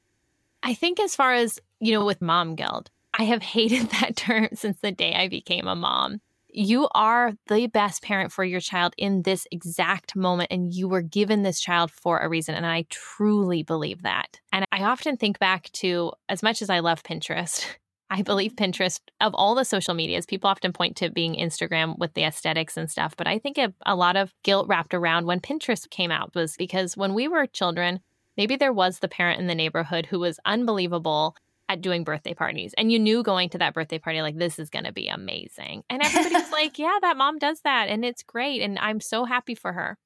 [0.62, 4.48] I think, as far as, you know, with mom guilt, I have hated that term
[4.52, 6.20] since the day I became a mom
[6.56, 11.02] you are the best parent for your child in this exact moment, and you were
[11.02, 12.54] given this child for a reason.
[12.54, 14.40] And I truly believe that.
[14.52, 17.66] And I often think back to as much as I love Pinterest.
[18.08, 18.70] I believe mm-hmm.
[18.70, 22.76] Pinterest, of all the social medias, people often point to being Instagram with the aesthetics
[22.76, 23.14] and stuff.
[23.16, 26.56] But I think a, a lot of guilt wrapped around when Pinterest came out was
[26.56, 28.00] because when we were children,
[28.36, 31.36] maybe there was the parent in the neighborhood who was unbelievable
[31.68, 34.70] at doing birthday parties and you knew going to that birthday party like this is
[34.70, 38.22] going to be amazing and everybody was like yeah that mom does that and it's
[38.22, 39.98] great and i'm so happy for her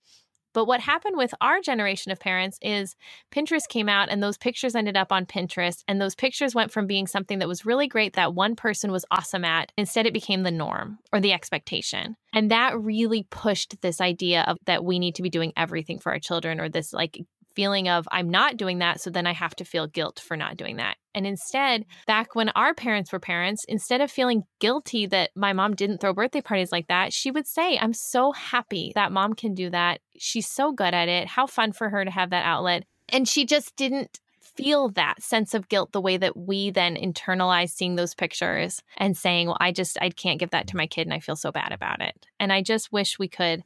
[0.52, 2.96] but what happened with our generation of parents is
[3.32, 5.84] Pinterest came out and those pictures ended up on Pinterest.
[5.86, 9.04] And those pictures went from being something that was really great that one person was
[9.10, 12.16] awesome at, instead it became the norm or the expectation.
[12.34, 16.12] And that really pushed this idea of that we need to be doing everything for
[16.12, 17.20] our children or this like
[17.54, 20.56] feeling of I'm not doing that, so then I have to feel guilt for not
[20.56, 20.96] doing that.
[21.14, 25.74] And instead, back when our parents were parents, instead of feeling guilty that my mom
[25.74, 29.54] didn't throw birthday parties like that, she would say, I'm so happy that mom can
[29.54, 30.00] do that.
[30.18, 31.26] She's so good at it.
[31.26, 32.84] How fun for her to have that outlet.
[33.08, 34.20] And she just didn't
[34.56, 39.16] feel that sense of guilt the way that we then internalize seeing those pictures and
[39.16, 41.52] saying, well, I just, I can't give that to my kid and I feel so
[41.52, 42.26] bad about it.
[42.38, 43.62] And I just wish we could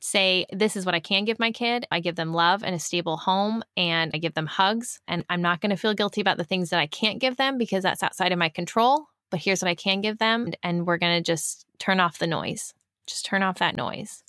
[0.00, 1.86] say, this is what I can give my kid.
[1.90, 5.00] I give them love and a stable home and I give them hugs.
[5.06, 7.58] And I'm not going to feel guilty about the things that I can't give them
[7.58, 9.06] because that's outside of my control.
[9.30, 10.52] But here's what I can give them.
[10.62, 12.74] And we're going to just turn off the noise.
[13.06, 14.24] Just turn off that noise.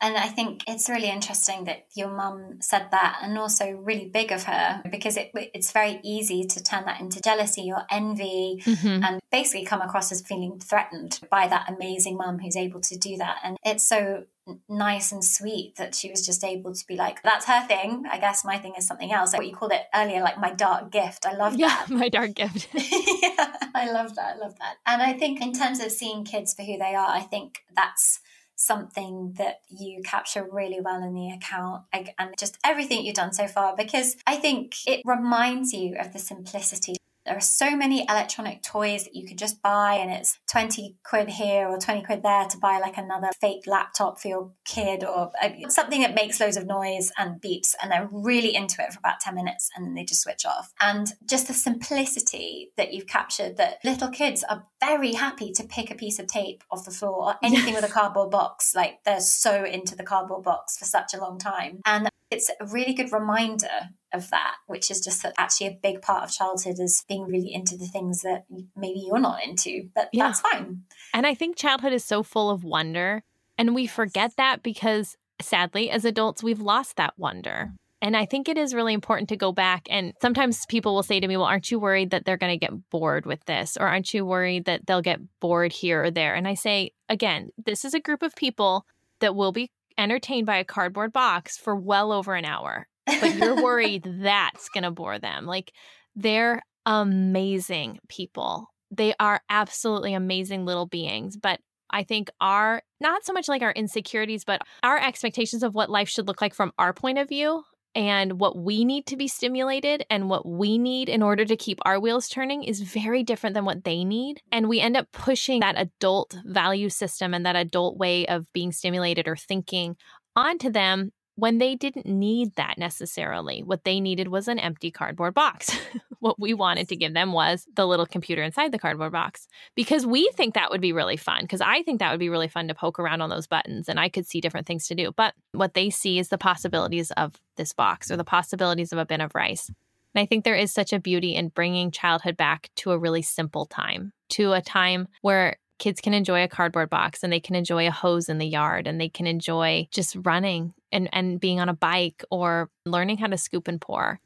[0.00, 4.30] And I think it's really interesting that your mum said that and also really big
[4.30, 9.02] of her because it, it's very easy to turn that into jealousy or envy mm-hmm.
[9.02, 13.16] and basically come across as feeling threatened by that amazing mum who's able to do
[13.16, 13.38] that.
[13.42, 14.26] And it's so
[14.68, 18.04] nice and sweet that she was just able to be like, that's her thing.
[18.10, 19.32] I guess my thing is something else.
[19.32, 21.26] Like what you called it earlier, like my dark gift.
[21.26, 21.90] I love yeah, that.
[21.90, 22.68] my dark gift.
[22.74, 24.36] yeah, I love that.
[24.36, 24.76] I love that.
[24.86, 28.20] And I think in terms of seeing kids for who they are, I think that's
[28.56, 33.46] something that you capture really well in the account and just everything you've done so
[33.46, 36.96] far because I think it reminds you of the simplicity
[37.28, 41.28] there are so many electronic toys that you could just buy, and it's 20 quid
[41.28, 45.30] here or 20 quid there to buy like another fake laptop for your kid or
[45.42, 48.98] uh, something that makes loads of noise and beeps, and they're really into it for
[48.98, 50.72] about 10 minutes and then they just switch off.
[50.80, 55.90] And just the simplicity that you've captured that little kids are very happy to pick
[55.90, 58.74] a piece of tape off the floor or anything with a cardboard box.
[58.74, 61.80] Like they're so into the cardboard box for such a long time.
[61.84, 66.02] And it's a really good reminder of that, which is just that actually a big
[66.02, 68.44] part of childhood is being really into the things that
[68.76, 70.26] maybe you're not into, but yeah.
[70.26, 70.82] that's fine.
[71.12, 73.22] And I think childhood is so full of wonder.
[73.56, 77.72] And we forget that because sadly, as adults, we've lost that wonder.
[78.00, 79.88] And I think it is really important to go back.
[79.90, 82.66] And sometimes people will say to me, Well, aren't you worried that they're going to
[82.66, 83.76] get bored with this?
[83.76, 86.34] Or aren't you worried that they'll get bored here or there?
[86.34, 88.86] And I say, again, this is a group of people
[89.20, 92.86] that will be entertained by a cardboard box for well over an hour.
[93.20, 95.46] But you're worried that's going to bore them.
[95.46, 95.72] Like
[96.14, 98.68] they're amazing people.
[98.90, 101.36] They are absolutely amazing little beings.
[101.36, 105.90] But I think our, not so much like our insecurities, but our expectations of what
[105.90, 109.26] life should look like from our point of view and what we need to be
[109.26, 113.54] stimulated and what we need in order to keep our wheels turning is very different
[113.54, 114.40] than what they need.
[114.52, 118.72] And we end up pushing that adult value system and that adult way of being
[118.72, 119.96] stimulated or thinking
[120.36, 123.62] onto them when they didn't need that necessarily.
[123.62, 125.70] What they needed was an empty cardboard box.
[126.18, 130.04] what we wanted to give them was the little computer inside the cardboard box because
[130.04, 131.42] we think that would be really fun.
[131.42, 134.00] Because I think that would be really fun to poke around on those buttons and
[134.00, 135.12] I could see different things to do.
[135.16, 139.06] But what they see is the possibilities of this box or the possibilities of a
[139.06, 139.70] bin of rice.
[140.16, 143.22] And I think there is such a beauty in bringing childhood back to a really
[143.22, 147.54] simple time, to a time where kids can enjoy a cardboard box and they can
[147.54, 151.60] enjoy a hose in the yard and they can enjoy just running and, and being
[151.60, 154.20] on a bike or learning how to scoop and pour.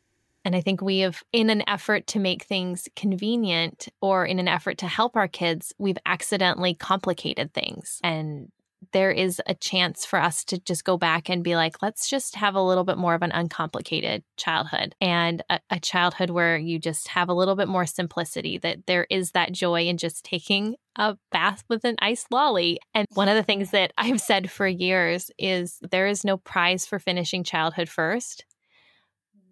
[0.45, 4.49] And I think we have, in an effort to make things convenient or in an
[4.49, 8.01] effort to help our kids, we've accidentally complicated things.
[8.03, 8.51] And
[8.91, 12.35] there is a chance for us to just go back and be like, let's just
[12.37, 16.79] have a little bit more of an uncomplicated childhood and a, a, childhood where you
[16.79, 20.75] just have a little bit more simplicity, that there is that joy in just taking
[20.97, 22.79] a bath with an ice lolly.
[22.93, 26.85] And one of the things that I've said for years is there is no prize
[26.85, 28.45] for finishing childhood first.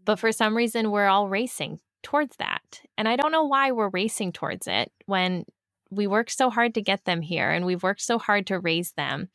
[0.05, 2.81] But for some reason, we're all racing towards that.
[2.97, 5.45] And I don't know why we're racing towards it when
[5.91, 8.93] we worked so hard to get them here and we've worked so hard to raise
[8.93, 9.29] them.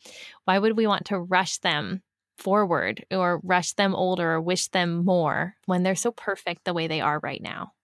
[0.46, 2.04] Why would we want to rush them
[2.38, 6.88] forward or rush them older or wish them more when they're so perfect the way
[6.88, 7.75] they are right now?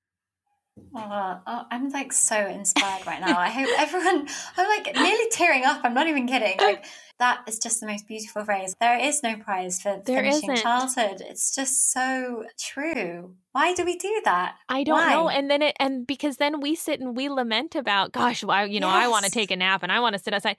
[0.95, 3.37] Oh, oh, I'm like so inspired right now.
[3.37, 5.81] I hope everyone, I'm like nearly tearing up.
[5.83, 6.57] I'm not even kidding.
[6.59, 6.85] Like,
[7.19, 8.75] that is just the most beautiful phrase.
[8.79, 10.63] There is no prize for there finishing isn't.
[10.63, 11.21] childhood.
[11.21, 13.35] It's just so true.
[13.51, 14.55] Why do we do that?
[14.69, 15.11] I don't Why?
[15.11, 15.29] know.
[15.29, 18.79] And then it, and because then we sit and we lament about, gosh, why, you
[18.79, 19.05] know, yes.
[19.05, 20.57] I want to take a nap and I want to sit outside.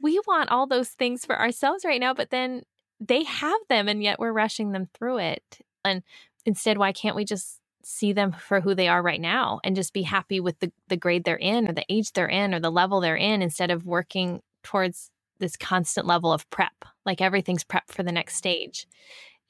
[0.00, 2.62] We want all those things for ourselves right now, but then
[3.00, 5.58] they have them and yet we're rushing them through it.
[5.84, 6.02] And
[6.46, 7.57] instead, why can't we just
[7.88, 10.96] see them for who they are right now and just be happy with the, the
[10.96, 13.86] grade they're in or the age they're in or the level they're in instead of
[13.86, 18.86] working towards this constant level of prep, like everything's prep for the next stage.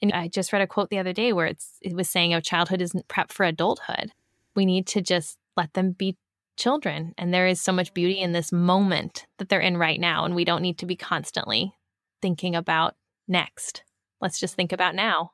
[0.01, 2.39] And I just read a quote the other day where it's it was saying, "Oh,
[2.39, 4.13] childhood isn't prep for adulthood.
[4.55, 6.15] We need to just let them be
[6.55, 10.23] children, and there is so much beauty in this moment that they're in right now,
[10.23, 11.73] and we don't need to be constantly
[12.21, 12.95] thinking about
[13.27, 13.83] next.
[14.21, 15.31] Let's just think about now."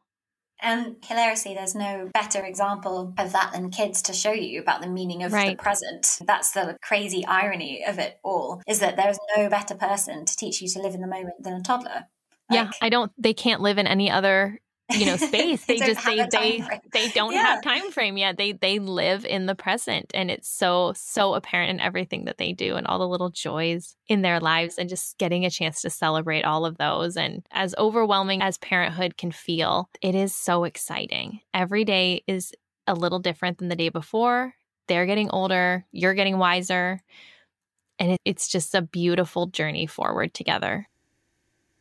[0.65, 4.87] And hilariously, there's no better example of that than kids to show you about the
[4.87, 5.55] meaning of right.
[5.55, 6.17] the present.
[6.25, 10.63] That's the crazy irony of it all, is that there's no better person to teach
[10.63, 12.07] you to live in the moment than a toddler.
[12.49, 14.59] Like, yeah, I don't, they can't live in any other
[14.91, 15.65] you know space.
[15.65, 17.43] They, they just they they they don't yeah.
[17.43, 18.37] have time frame yet.
[18.37, 22.53] They they live in the present and it's so so apparent in everything that they
[22.53, 25.89] do and all the little joys in their lives and just getting a chance to
[25.89, 27.17] celebrate all of those.
[27.17, 31.39] And as overwhelming as parenthood can feel it is so exciting.
[31.53, 32.53] Every day is
[32.87, 34.53] a little different than the day before.
[34.87, 35.85] They're getting older.
[35.91, 37.01] You're getting wiser.
[37.97, 40.87] And it, it's just a beautiful journey forward together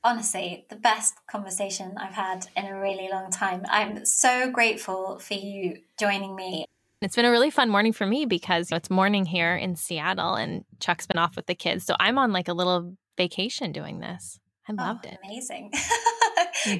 [0.04, 3.62] honestly the best conversation I've had in a really long time.
[3.68, 6.66] I'm so grateful for you joining me.
[7.00, 10.64] It's been a really fun morning for me because it's morning here in Seattle and
[10.80, 11.84] Chuck's been off with the kids.
[11.84, 14.38] So I'm on like a little vacation doing this.
[14.68, 15.18] I oh, loved oh, it.
[15.24, 15.72] Amazing.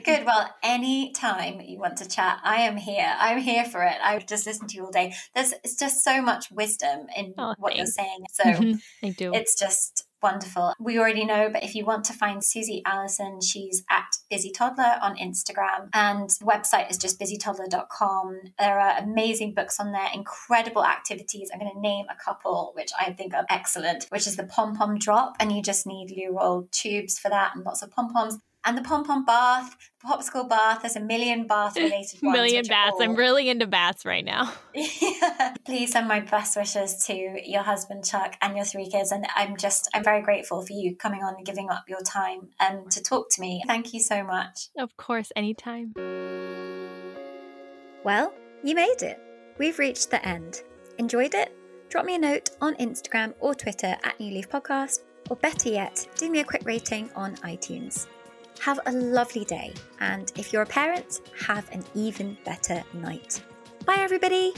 [0.05, 0.25] Good.
[0.25, 3.15] Well, anytime you want to chat, I am here.
[3.19, 3.97] I'm here for it.
[4.03, 5.15] I would just listen to you all day.
[5.35, 7.97] There's it's just so much wisdom in oh, what thanks.
[7.97, 8.25] you're saying.
[8.33, 9.33] So I do.
[9.35, 10.73] It's just wonderful.
[10.81, 14.97] We already know, but if you want to find Susie Allison, she's at Busy Toddler
[15.03, 18.41] on Instagram, and the website is just busytoddler.com.
[18.59, 21.51] There are amazing books on there, incredible activities.
[21.53, 24.75] I'm going to name a couple which I think are excellent, which is the pom
[24.75, 28.39] pom drop, and you just need loo tubes for that and lots of pom poms
[28.65, 30.83] and the pom pom bath, popsicle bath.
[30.83, 32.37] There's a million bath related ones.
[32.37, 32.95] million baths.
[32.95, 33.03] All...
[33.03, 34.53] I'm really into baths right now.
[34.75, 35.55] yeah.
[35.65, 37.15] Please send my best wishes to
[37.45, 39.13] your husband Chuck and your three kids.
[39.13, 42.49] And I'm just I'm very grateful for you coming on and giving up your time
[42.61, 43.63] and to talk to me.
[43.67, 44.69] Thank you so much.
[44.79, 45.93] Of course, anytime.
[48.05, 49.21] Well, you made it.
[49.59, 50.63] We've reached the end.
[50.99, 51.55] Enjoyed it?
[51.89, 55.01] Drop me a note on Instagram or Twitter at New Leaf Podcast,
[55.31, 58.09] or better yet, do me a quick rating on iTunes.
[58.61, 59.75] Have a lovely day.
[60.01, 63.43] And if you're a parent, have an even better night.
[63.85, 64.55] Bye, everybody.